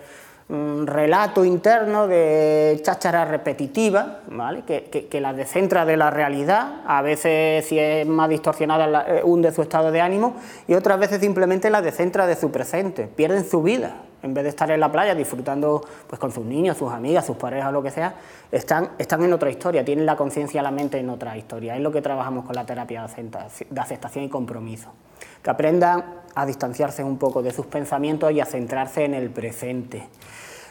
mm, 0.50 0.86
relato 0.86 1.44
interno 1.44 2.06
de 2.06 2.78
cháchara 2.82 3.24
repetitiva, 3.24 4.20
¿vale? 4.28 4.62
que, 4.62 5.08
que, 5.08 5.20
las 5.20 5.36
descentra 5.36 5.84
de 5.86 5.96
la 5.96 6.10
realidad, 6.10 6.82
a 6.86 7.00
veces 7.00 7.64
si 7.66 7.78
es 7.78 8.06
más 8.06 8.28
distorsionada 8.28 9.06
eh, 9.06 9.22
hunde 9.24 9.52
su 9.52 9.62
estado 9.62 9.90
de 9.90 10.00
ánimo 10.00 10.34
y 10.68 10.74
otras 10.74 10.98
veces 10.98 11.20
simplemente 11.20 11.70
la 11.70 11.80
descentra 11.80 12.26
de 12.26 12.36
su 12.36 12.50
presente, 12.50 13.06
pierden 13.06 13.48
su 13.48 13.62
vida, 13.62 13.94
en 14.22 14.34
vez 14.34 14.44
de 14.44 14.50
estar 14.50 14.70
en 14.70 14.80
la 14.80 14.92
playa 14.92 15.14
disfrutando 15.14 15.82
pues, 16.06 16.18
con 16.18 16.32
sus 16.32 16.44
niños, 16.44 16.76
sus 16.76 16.92
amigas, 16.92 17.24
sus 17.26 17.36
parejas, 17.36 17.72
lo 17.72 17.82
que 17.82 17.90
sea, 17.90 18.14
están, 18.52 18.90
están 18.98 19.22
en 19.22 19.32
otra 19.32 19.50
historia, 19.50 19.84
tienen 19.84 20.06
la 20.06 20.16
conciencia, 20.16 20.62
la 20.62 20.70
mente 20.70 20.98
en 20.98 21.08
otra 21.08 21.36
historia. 21.36 21.76
Es 21.76 21.80
lo 21.80 21.92
que 21.92 22.02
trabajamos 22.02 22.44
con 22.44 22.54
la 22.54 22.66
terapia 22.66 23.06
de 23.06 23.80
aceptación 23.80 24.24
y 24.24 24.28
compromiso. 24.28 24.92
Que 25.42 25.50
aprendan 25.50 26.04
a 26.34 26.46
distanciarse 26.46 27.02
un 27.02 27.18
poco 27.18 27.42
de 27.42 27.52
sus 27.52 27.66
pensamientos 27.66 28.30
y 28.32 28.40
a 28.40 28.46
centrarse 28.46 29.04
en 29.04 29.14
el 29.14 29.30
presente. 29.30 30.08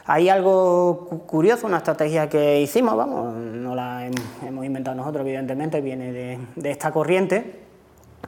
Hay 0.05 0.29
algo 0.29 1.08
curioso, 1.27 1.67
una 1.67 1.77
estrategia 1.77 2.27
que 2.29 2.62
hicimos, 2.62 2.95
vamos, 2.95 3.36
no 3.36 3.75
la 3.75 4.10
hemos 4.47 4.65
inventado 4.65 4.95
nosotros, 4.95 5.21
evidentemente, 5.21 5.82
viene 5.82 6.12
de, 6.12 6.39
de 6.55 6.71
esta 6.71 6.91
corriente, 6.91 7.60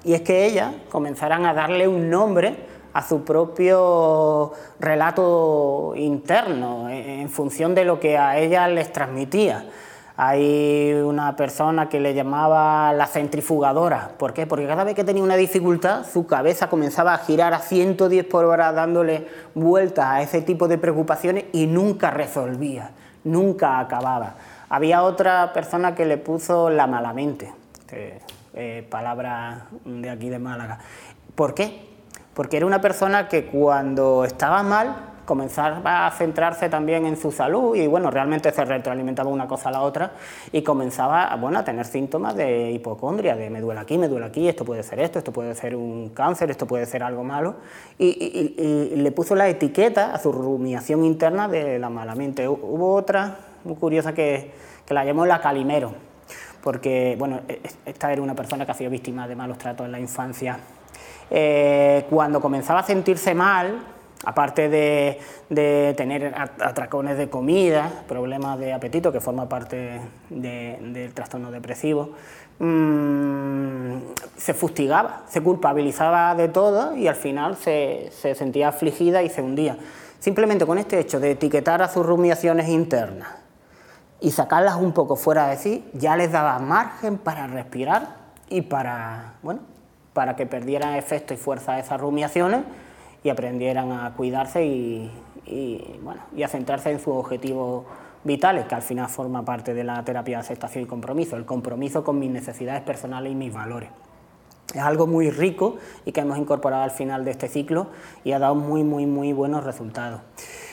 y 0.04 0.14
es 0.14 0.22
que 0.22 0.46
ellas 0.46 0.74
comenzarán 0.92 1.46
a 1.46 1.54
darle 1.54 1.88
un 1.88 2.10
nombre 2.10 2.56
a 2.94 3.08
su 3.08 3.24
propio 3.24 4.52
relato 4.80 5.94
interno, 5.96 6.90
en 6.90 7.30
función 7.30 7.74
de 7.74 7.86
lo 7.86 8.00
que 8.00 8.18
a 8.18 8.38
ella 8.38 8.68
les 8.68 8.92
transmitía. 8.92 9.66
Hay 10.24 10.94
una 10.94 11.36
persona 11.36 11.90
que 11.90 12.00
le 12.00 12.14
llamaba 12.14 12.94
la 12.94 13.08
centrifugadora. 13.08 14.12
¿Por 14.20 14.34
qué? 14.34 14.46
Porque 14.46 14.68
cada 14.68 14.84
vez 14.84 14.94
que 14.94 15.04
tenía 15.04 15.24
una 15.24 15.36
dificultad, 15.36 16.06
su 16.06 16.28
cabeza 16.28 16.70
comenzaba 16.70 17.16
a 17.16 17.18
girar 17.18 17.56
a 17.56 17.60
110 17.60 18.28
por 18.28 18.46
hora, 18.46 18.72
dándole 18.72 19.28
vueltas 19.56 20.06
a 20.06 20.22
ese 20.22 20.44
tipo 20.44 20.68
de 20.68 20.78
preocupaciones 20.78 21.46
y 21.54 21.66
nunca 21.66 22.12
resolvía, 22.12 22.92
nunca 23.24 23.80
acababa. 23.80 24.36
Había 24.70 25.02
otra 25.02 25.54
persona 25.54 25.96
que 25.96 26.06
le 26.06 26.18
puso 26.18 26.70
la 26.70 26.86
malamente, 26.86 27.52
eh, 27.92 28.88
palabra 28.92 29.70
de 29.86 30.08
aquí 30.08 30.30
de 30.30 30.38
Málaga. 30.38 30.78
¿Por 31.34 31.56
qué? 31.56 31.90
porque 32.34 32.58
era 32.58 32.66
una 32.66 32.82
persona 32.82 33.28
que 33.28 33.46
cuando 33.46 34.24
estaba 34.26 34.64
mal 34.64 34.96
comenzaba 35.32 36.08
a 36.08 36.12
centrarse 36.12 36.68
también 36.68 37.06
en 37.06 37.16
su 37.16 37.32
salud 37.32 37.74
y 37.74 37.88
bueno, 37.88 38.12
realmente 38.12 38.52
se 38.52 38.66
retroalimentaba 38.66 39.30
una 39.30 39.48
cosa 39.48 39.70
a 39.70 39.72
la 39.72 39.82
otra 39.82 40.12
y 40.52 40.62
comenzaba 40.62 41.34
bueno, 41.38 41.60
a 41.60 41.64
tener 41.64 41.86
síntomas 41.86 42.36
de 42.36 42.70
hipocondria, 42.72 43.38
de 43.38 43.50
me 43.50 43.62
duele 43.62 43.80
aquí, 43.80 43.98
me 43.98 44.10
duele 44.10 44.26
aquí, 44.26 44.50
esto 44.50 44.66
puede 44.66 44.84
ser 44.84 45.00
esto, 45.00 45.20
esto 45.20 45.32
puede 45.32 45.56
ser 45.56 45.74
un 45.74 46.10
cáncer, 46.10 46.52
esto 46.52 46.68
puede 46.68 46.86
ser 46.86 47.02
algo 47.02 47.24
malo 47.24 47.56
y, 47.98 48.92
le 48.94 49.12
puso 49.14 49.34
la 49.34 49.48
etiqueta 49.48 50.14
a 50.14 50.20
su 50.20 50.34
rumiación 50.34 51.06
interna 51.06 51.48
de 51.48 51.80
la 51.80 51.90
mala 51.90 52.14
mente. 52.14 52.50
Hubo 52.50 52.94
otra 52.94 53.38
muy 53.64 53.78
curiosa 53.78 54.14
que, 54.14 54.52
que 54.86 54.94
la 54.94 55.06
llamó 55.06 55.26
la 55.26 55.40
calimero, 55.40 55.94
porque 56.62 57.16
bueno, 57.18 57.40
e, 57.48 57.62
esta 57.86 58.12
era 58.12 58.22
una 58.22 58.36
persona 58.36 58.66
que 58.66 58.72
ha 58.74 58.76
sido 58.76 58.92
víctima 58.92 59.30
de 59.30 59.38
malos 59.38 59.58
tratos 59.58 59.86
en 59.86 59.94
la 59.94 60.00
infancia 60.02 60.60
eh, 61.34 62.06
cuando 62.10 62.42
comenzaba 62.42 62.82
a 62.82 62.84
sentirse 62.84 63.34
mal, 63.34 63.80
aparte 64.24 64.70
de, 64.70 65.94
tener 65.96 66.34
atracones 66.36 67.18
de 67.18 67.30
comida, 67.30 68.04
problemas 68.08 68.60
de 68.60 68.74
apetito, 68.74 69.12
que 69.12 69.20
forma 69.20 69.50
parte 69.50 70.02
del 70.30 71.14
trastorno 71.14 71.52
depresivo, 71.52 72.12
mm, 72.60 73.98
se 74.38 74.54
fustigaba, 74.54 75.24
se 75.28 75.42
culpabilizaba 75.42 76.36
de 76.36 76.48
todo 76.48 76.96
y 76.96 77.08
al 77.08 77.16
final 77.16 77.56
se, 77.58 78.12
sentía 78.12 78.70
afligida 78.70 79.24
y 79.24 79.30
se 79.30 79.42
hundía. 79.42 79.78
Simplemente 80.20 80.66
con 80.66 80.78
este 80.78 81.00
hecho 81.00 81.20
de 81.20 81.32
etiquetar 81.32 81.82
a 81.82 81.88
sus 81.88 82.06
rumiaciones 82.06 82.70
internas 82.70 83.30
y 84.20 84.30
sacarlas 84.30 84.76
un 84.76 84.92
poco 84.92 85.16
fuera 85.16 85.48
de 85.48 85.58
sí, 85.58 85.90
ya 85.94 86.16
les 86.16 86.32
daba 86.32 86.60
margen 86.60 87.18
para 87.18 87.48
respirar 87.48 88.18
y 88.50 88.62
para, 88.62 89.34
bueno, 89.42 89.62
para 90.14 90.36
que 90.36 90.46
perdieran 90.46 90.94
efecto 90.94 91.34
y 91.34 91.38
fuerza 91.38 91.80
esas 91.80 92.00
rumiaciones 92.00 92.62
y 93.24 93.30
aprendieran 93.30 93.92
a 93.92 94.14
cuidarse 94.16 94.66
y, 94.66 95.12
bueno, 96.04 96.22
y 96.36 96.44
a 96.44 96.48
centrarse 96.48 96.92
en 96.92 97.00
sus 97.00 97.14
objetivos 97.14 97.86
vitales, 98.24 98.66
que 98.66 98.76
al 98.76 98.82
final 98.82 99.10
forma 99.10 99.44
parte 99.44 99.74
de 99.74 99.84
la 99.84 100.04
terapia 100.04 100.38
de 100.38 100.42
aceptación 100.42 100.84
y 100.84 100.88
compromiso, 100.88 101.36
el 101.36 101.46
compromiso 101.46 102.04
con 102.04 102.20
mis 102.20 102.32
necesidades 102.32 102.82
personales 102.82 103.32
y 103.32 103.36
mis 103.36 103.54
valores. 103.54 103.90
Es 104.74 104.82
algo 104.82 105.06
muy 105.06 105.30
rico 105.30 105.78
y 106.06 106.14
que 106.14 106.22
hemos 106.22 106.38
incorporado 106.38 106.84
al 106.84 106.92
final 106.92 107.26
de 107.26 107.32
este 107.32 107.50
ciclo 107.50 107.88
y 108.24 108.32
ha 108.32 108.40
dado 108.40 108.56
muy, 108.56 108.84
muy, 108.84 109.06
muy 109.06 109.34
buenos 109.34 109.66
resultados. 109.66 110.22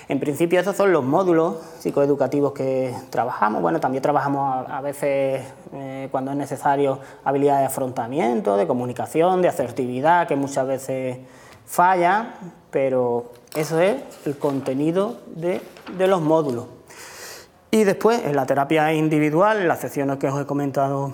En 0.09 0.21
principio 0.21 0.59
esos 0.61 0.77
son 0.77 0.93
los 0.93 1.05
módulos 1.05 1.57
psicoeducativos 1.81 2.53
que 2.53 2.95
trabajamos. 3.11 3.61
Bueno, 3.61 3.79
también 3.81 4.01
trabajamos 4.01 4.67
a, 4.67 4.81
veces 4.81 5.43
eh, 5.75 6.09
cuando 6.11 6.31
es 6.31 6.37
necesario 6.37 7.01
habilidades 7.25 7.61
de 7.61 7.67
afrontamiento, 7.67 8.57
de 8.57 8.67
comunicación, 8.67 9.43
de 9.43 9.49
asertividad, 9.49 10.27
que 10.27 10.37
muchas 10.37 10.67
veces 10.67 11.19
falla, 11.69 12.35
pero 12.71 13.31
eso 13.55 13.81
es 13.81 13.97
el 14.27 14.39
contenido 14.39 15.21
de, 15.27 15.61
de 15.97 16.07
los 16.07 16.21
módulos. 16.21 16.67
Y 17.71 17.85
después, 17.85 18.25
en 18.25 18.35
la 18.35 18.47
terapia 18.47 18.93
individual, 18.95 19.59
en 19.59 19.69
las 19.69 19.81
sesiones 19.81 20.17
que 20.17 20.27
os 20.27 20.41
he 20.41 20.47
comentado 20.47 21.13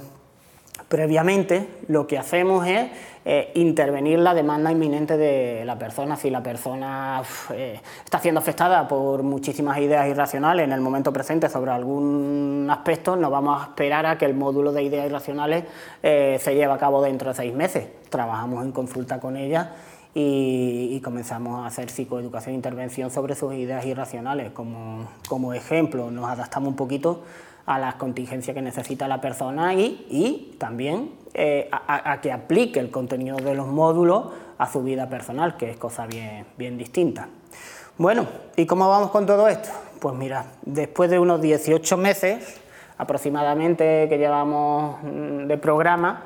previamente, 0.88 1.68
lo 1.88 2.06
que 2.06 2.18
hacemos 2.18 2.66
es 2.66 2.88
eh, 3.24 3.50
intervenir 3.54 4.20
la 4.20 4.34
demanda 4.34 4.70
inminente 4.70 5.16
de 5.16 5.64
la 5.64 5.76
persona. 5.76 6.16
Si 6.16 6.30
la 6.30 6.42
persona 6.42 7.22
eh, 7.52 7.80
está 8.04 8.20
siendo 8.20 8.38
afectada 8.38 8.86
por 8.86 9.24
muchísimas 9.24 9.78
ideas 9.78 10.06
irracionales 10.06 10.64
en 10.64 10.72
el 10.72 10.80
momento 10.80 11.12
presente 11.12 11.48
sobre 11.48 11.72
algún 11.72 12.68
aspecto, 12.70 13.16
no 13.16 13.30
vamos 13.30 13.60
a 13.60 13.64
esperar 13.64 14.06
a 14.06 14.16
que 14.16 14.26
el 14.26 14.34
módulo 14.34 14.72
de 14.72 14.84
ideas 14.84 15.06
irracionales 15.06 15.64
eh, 16.02 16.38
se 16.40 16.54
lleve 16.54 16.72
a 16.72 16.78
cabo 16.78 17.02
dentro 17.02 17.30
de 17.30 17.34
seis 17.34 17.52
meses. 17.52 17.88
Trabajamos 18.10 18.64
en 18.64 18.70
consulta 18.70 19.18
con 19.18 19.36
ella 19.36 19.72
y, 20.14 21.00
comenzamos 21.00 21.64
a 21.64 21.66
hacer 21.66 21.90
psicoeducación 21.90 22.52
e 22.52 22.56
intervención 22.56 23.10
sobre 23.10 23.34
sus 23.34 23.52
ideas 23.54 23.84
irracionales. 23.84 24.52
Como, 24.52 25.08
como 25.28 25.52
ejemplo, 25.52 26.10
nos 26.10 26.30
adaptamos 26.30 26.68
un 26.68 26.76
poquito 26.76 27.24
a 27.66 27.78
las 27.78 27.96
contingencias 27.96 28.54
que 28.54 28.62
necesita 28.62 29.08
la 29.08 29.20
persona 29.20 29.74
y, 29.74 30.06
y 30.10 30.56
también 30.58 31.10
eh, 31.32 31.68
a, 31.72 32.20
que 32.20 32.30
aplique 32.30 32.78
el 32.78 32.90
contenido 32.90 33.36
de 33.38 33.54
los 33.54 33.66
módulos 33.66 34.26
a 34.56 34.70
su 34.70 34.84
vida 34.84 35.08
personal, 35.08 35.56
que 35.56 35.70
es 35.70 35.76
cosa 35.76 36.06
bien, 36.06 36.46
bien 36.56 36.78
distinta. 36.78 37.28
Bueno, 37.98 38.26
¿y 38.56 38.66
cómo 38.66 38.88
vamos 38.88 39.10
con 39.10 39.26
todo 39.26 39.48
esto? 39.48 39.70
Pues 39.98 40.14
mira, 40.14 40.46
después 40.62 41.10
de 41.10 41.18
unos 41.18 41.40
18 41.40 41.96
meses 41.96 42.60
aproximadamente 42.98 44.06
que 44.08 44.16
llevamos 44.18 45.02
mm, 45.02 45.46
de 45.48 45.58
programa, 45.58 46.22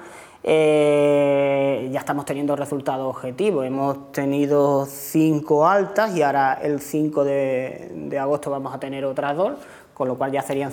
eh, 0.51 1.91
ya 1.93 1.99
estamos 1.99 2.25
teniendo 2.25 2.57
resultados 2.57 3.07
objetivos. 3.07 3.67
Hemos 3.67 4.13
tenido 4.13 4.87
cinco 4.87 5.69
altas 5.69 6.17
y 6.17 6.23
ahora 6.23 6.59
el 6.63 6.81
5 6.81 7.23
de, 7.23 8.19
agosto 8.19 8.51
vamos 8.51 8.75
a 8.75 8.81
tener 8.81 9.05
otras 9.05 9.37
dos 9.37 9.59
con 9.93 10.09
lo 10.09 10.17
cual 10.17 10.33
ya 10.33 10.41
serían 10.41 10.73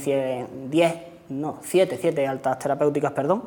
10, 0.70 0.96
no, 1.30 1.58
7, 1.62 1.98
7 2.00 2.28
altas 2.28 2.60
terapéuticas, 2.60 3.12
perdón, 3.12 3.44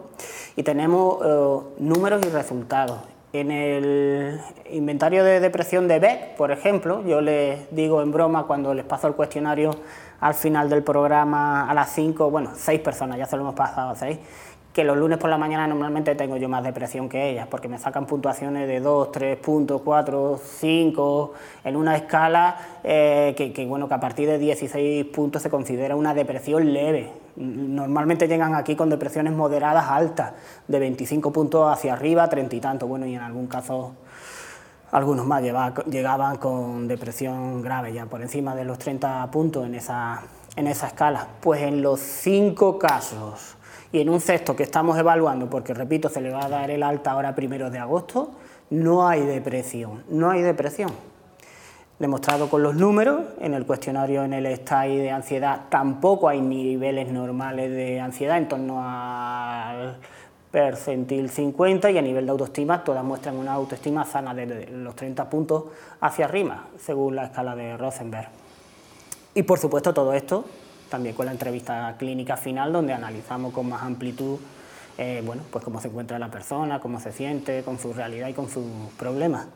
y 0.57 0.63
tenemos 0.65 1.25
eh, 1.25 1.59
números 1.79 2.21
y 2.27 2.29
resultados. 2.29 2.99
En 3.33 3.51
el 3.51 4.41
inventario 4.71 5.23
de 5.23 5.39
depresión 5.41 5.87
de 5.87 5.99
Beck, 5.99 6.37
por 6.37 6.51
ejemplo, 6.51 7.07
yo 7.07 7.21
les 7.21 7.75
digo 7.75 8.03
en 8.03 8.11
broma 8.11 8.47
cuando 8.47 8.75
les 8.75 8.85
paso 8.85 9.07
el 9.07 9.15
cuestionario 9.15 9.71
al 10.21 10.35
final 10.35 10.69
del 10.69 10.83
programa 10.83 11.71
a 11.71 11.75
las 11.75 11.91
5, 11.93 12.31
bueno, 12.31 12.51
6 12.55 12.81
personas, 12.81 13.17
ya 13.19 13.27
se 13.27 13.37
lo 13.37 13.43
hemos 13.43 13.55
pasado 13.55 13.91
a 13.91 13.95
6, 13.95 14.19
que 14.79 14.85
los 14.85 14.97
lunes 14.97 15.19
por 15.19 15.29
la 15.29 15.39
mañana 15.39 15.67
normalmente 15.67 16.15
tengo 16.15 16.37
yo 16.37 16.49
más 16.49 16.63
depresión 16.63 17.09
que 17.09 17.31
ellas, 17.31 17.49
porque 17.51 17.67
me 17.67 17.81
sacan 17.81 18.07
puntuaciones 18.07 18.69
de 18.69 18.79
2, 18.79 19.11
3 19.11 19.37
puntos, 19.39 19.83
4, 19.85 20.41
5, 20.41 21.35
en 21.65 21.75
una 21.75 21.97
escala 21.97 22.57
eh, 22.85 23.35
que, 23.37 23.67
bueno, 23.67 23.89
que 23.89 23.95
a 23.95 23.99
partir 23.99 24.29
de 24.29 24.39
16 24.39 25.05
puntos 25.07 25.43
se 25.43 25.51
considera 25.51 25.97
una 25.97 26.15
depresión 26.15 26.73
leve. 26.73 27.11
Normalmente 27.35 28.29
llegan 28.29 28.55
aquí 28.55 28.77
con 28.77 28.89
depresiones 28.89 29.33
moderadas 29.33 29.87
altas, 29.89 30.35
de 30.69 30.79
25 30.79 31.33
puntos 31.33 31.73
hacia 31.73 31.95
arriba, 31.95 32.29
30 32.29 32.55
y 32.55 32.61
tanto, 32.61 32.87
bueno, 32.87 33.05
y 33.05 33.17
en 33.17 33.23
algún 33.23 33.49
caso 33.49 33.95
algunos 34.93 35.27
más 35.27 35.43
llegaban 35.43 36.37
con 36.37 36.87
depresión 36.87 37.63
grave, 37.63 37.93
ya 37.93 38.07
por 38.07 38.23
encima 38.23 38.55
de 38.55 38.65
los 38.65 38.79
30 38.79 39.29
puntos 39.33 39.67
en 39.67 39.75
esa, 39.75 40.23
en 40.55 40.69
esa 40.69 40.87
escala. 40.87 41.27
Pues 41.41 41.63
en 41.63 41.83
los 41.83 41.99
cinco 41.99 42.79
casos 42.79 43.58
y 43.93 44.01
en 44.01 44.09
un 44.09 44.21
sexto 44.21 44.55
que 44.55 44.63
estamos 44.63 44.99
evaluando, 44.99 45.49
porque 45.49 45.75
repito, 45.75 46.09
se 46.09 46.21
le 46.21 46.31
va 46.31 46.45
a 46.45 46.49
dar 46.49 46.71
el 46.71 46.83
alta 46.83 47.13
ahora 47.13 47.35
primero 47.35 47.71
de 47.71 47.79
agosto, 47.79 48.33
no 48.71 49.09
hay 49.09 49.25
depresión, 49.25 50.05
no 50.09 50.31
hay 50.31 50.43
depresión. 50.43 50.91
Demostrado 51.99 52.49
con 52.49 52.63
los 52.63 52.77
números, 52.77 53.23
en 53.41 53.55
el 53.55 53.67
cuestionario 53.67 54.23
en 54.23 54.33
el 54.33 54.47
STAI 54.57 54.99
de 54.99 55.11
ansiedad 55.11 55.63
tampoco 55.69 56.29
hay 56.29 56.41
niveles 56.41 57.11
normales 57.11 57.71
de 57.71 57.99
ansiedad 57.99 58.39
en 58.39 58.47
torno 58.47 58.81
al 58.81 59.97
percentil 60.53 61.29
50 61.29 61.91
y 61.91 61.99
a 61.99 62.03
nivel 62.03 62.25
de 62.25 62.31
autoestima 62.31 62.85
todas 62.85 63.03
muestran 63.05 63.37
una 63.37 63.53
autoestima 63.53 64.05
sana 64.05 64.33
de 64.33 64.69
los 64.71 64.95
30 64.95 65.29
puntos 65.29 65.65
hacia 66.01 66.27
arriba, 66.27 66.67
según 66.79 67.17
la 67.17 67.25
escala 67.25 67.57
de 67.57 67.77
Rosenberg. 67.77 68.29
Y 69.35 69.43
por 69.43 69.59
supuesto 69.59 69.93
todo 69.93 70.13
esto 70.15 70.45
también 70.89 71.15
con 71.15 71.27
la 71.27 71.33
entrevista 71.33 71.95
clínica 71.99 72.37
final, 72.37 72.73
donde 72.73 72.93
analizamos 72.93 73.53
con 73.53 73.69
más 73.69 73.83
amplitud 73.83 74.39
eh, 75.01 75.23
bueno, 75.25 75.43
pues 75.53 75.65
cómo 75.65 75.81
se 75.81 75.87
encuentra 75.87 76.19
la 76.19 76.29
persona, 76.29 76.81
cómo 76.81 76.99
se 76.99 77.13
siente, 77.13 77.63
con 77.63 77.79
su 77.79 77.93
realidad 77.93 78.27
y 78.27 78.33
con 78.33 78.49
sus 78.49 78.65
problemas. 78.99 79.47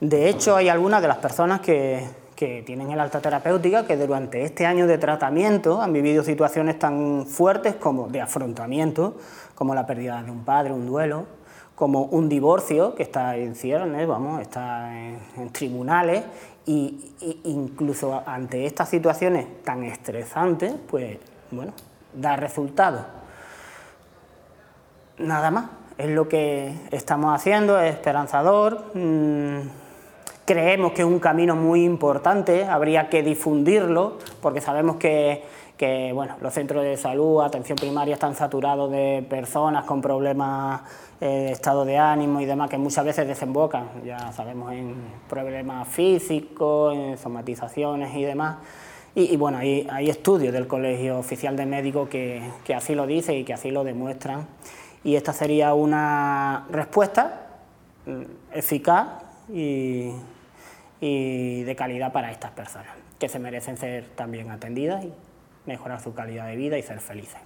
De 0.00 0.30
hecho, 0.30 0.56
hay 0.56 0.70
algunas 0.70 1.02
de 1.02 1.08
las 1.08 1.18
personas 1.18 1.60
que, 1.60 2.08
que 2.34 2.62
tienen 2.62 2.90
el 2.90 2.98
alta 2.98 3.20
terapéutica 3.20 3.86
que 3.86 3.98
durante 3.98 4.42
este 4.42 4.64
año 4.64 4.86
de 4.86 4.96
tratamiento 4.96 5.82
han 5.82 5.92
vivido 5.92 6.24
situaciones 6.24 6.78
tan 6.78 7.26
fuertes 7.26 7.74
como 7.74 8.08
de 8.08 8.22
afrontamiento, 8.22 9.18
como 9.54 9.74
la 9.74 9.86
pérdida 9.86 10.22
de 10.22 10.30
un 10.30 10.46
padre, 10.46 10.72
un 10.72 10.86
duelo, 10.86 11.26
como 11.74 12.04
un 12.04 12.30
divorcio 12.30 12.94
que 12.94 13.02
está 13.02 13.36
en 13.36 13.54
ciernes, 13.54 14.08
vamos, 14.08 14.40
está 14.40 14.98
en, 14.98 15.18
en 15.36 15.50
tribunales 15.50 16.24
y, 16.66 17.14
incluso 17.44 18.22
ante 18.26 18.66
estas 18.66 18.88
situaciones 18.88 19.62
tan 19.62 19.84
estresantes, 19.84 20.74
pues 20.88 21.18
bueno, 21.50 21.72
da 22.12 22.36
resultados. 22.36 23.02
Nada 25.18 25.50
más, 25.50 25.66
es 25.96 26.10
lo 26.10 26.28
que 26.28 26.74
estamos 26.90 27.34
haciendo, 27.34 27.80
es 27.80 27.94
esperanzador. 27.94 28.84
Mm, 28.94 29.60
creemos 30.44 30.92
que 30.92 31.02
es 31.02 31.08
un 31.08 31.20
camino 31.20 31.56
muy 31.56 31.84
importante, 31.84 32.64
habría 32.64 33.08
que 33.08 33.22
difundirlo, 33.22 34.18
porque 34.42 34.60
sabemos 34.60 34.96
que 34.96 35.44
que 35.76 36.12
bueno, 36.12 36.36
los 36.40 36.54
centros 36.54 36.82
de 36.82 36.96
salud, 36.96 37.42
atención 37.42 37.76
primaria 37.76 38.14
están 38.14 38.34
saturados 38.34 38.90
de 38.90 39.24
personas 39.28 39.84
con 39.84 40.00
problemas 40.00 40.80
eh, 41.20 41.26
de 41.26 41.52
estado 41.52 41.84
de 41.84 41.98
ánimo 41.98 42.40
y 42.40 42.46
demás 42.46 42.70
que 42.70 42.78
muchas 42.78 43.04
veces 43.04 43.28
desembocan, 43.28 43.88
ya 44.04 44.32
sabemos, 44.32 44.72
en 44.72 44.96
problemas 45.28 45.86
físicos, 45.88 46.94
en 46.94 47.18
somatizaciones 47.18 48.14
y 48.14 48.24
demás. 48.24 48.56
Y, 49.14 49.34
bueno, 49.38 49.56
hay, 49.56 49.88
hay, 49.90 50.10
estudios 50.10 50.52
del 50.52 50.66
Colegio 50.66 51.18
Oficial 51.18 51.56
de 51.56 51.64
Médicos 51.64 52.06
que, 52.10 52.42
que 52.64 52.74
así 52.74 52.94
lo 52.94 53.06
dice 53.06 53.34
y 53.34 53.44
que 53.44 53.54
así 53.54 53.70
lo 53.70 53.82
demuestran. 53.82 54.46
Y 55.04 55.16
esta 55.16 55.32
sería 55.32 55.72
una 55.72 56.66
respuesta 56.70 57.46
mm, 58.04 58.22
eficaz 58.52 59.08
y, 59.50 60.10
y 61.00 61.62
de 61.62 61.76
calidad 61.76 62.12
para 62.12 62.30
estas 62.30 62.50
personas, 62.50 62.90
que 63.18 63.30
se 63.30 63.38
merecen 63.38 63.78
ser 63.78 64.06
también 64.14 64.50
atendidas 64.50 65.02
mejorar 65.66 66.00
su 66.00 66.14
calidad 66.14 66.46
de 66.46 66.56
vida 66.56 66.78
y 66.78 66.82
ser 66.82 67.00
felices. 67.00 67.40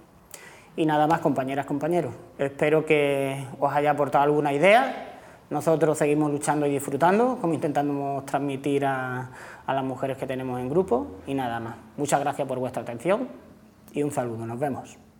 Y 0.75 0.85
nada 0.85 1.07
más, 1.07 1.19
compañeras, 1.19 1.65
compañeros. 1.65 2.13
Espero 2.37 2.85
que 2.85 3.45
os 3.59 3.73
haya 3.73 3.91
aportado 3.91 4.23
alguna 4.23 4.53
idea. 4.53 5.19
Nosotros 5.49 5.97
seguimos 5.97 6.31
luchando 6.31 6.65
y 6.65 6.69
disfrutando, 6.69 7.37
como 7.41 7.53
intentamos 7.53 8.25
transmitir 8.25 8.85
a, 8.85 9.31
a 9.65 9.73
las 9.73 9.83
mujeres 9.83 10.17
que 10.17 10.25
tenemos 10.25 10.59
en 10.61 10.69
grupo. 10.69 11.07
Y 11.27 11.33
nada 11.33 11.59
más. 11.59 11.75
Muchas 11.97 12.21
gracias 12.21 12.47
por 12.47 12.57
vuestra 12.59 12.83
atención 12.83 13.27
y 13.91 14.01
un 14.03 14.11
saludo. 14.11 14.45
Nos 14.45 14.59
vemos. 14.59 15.10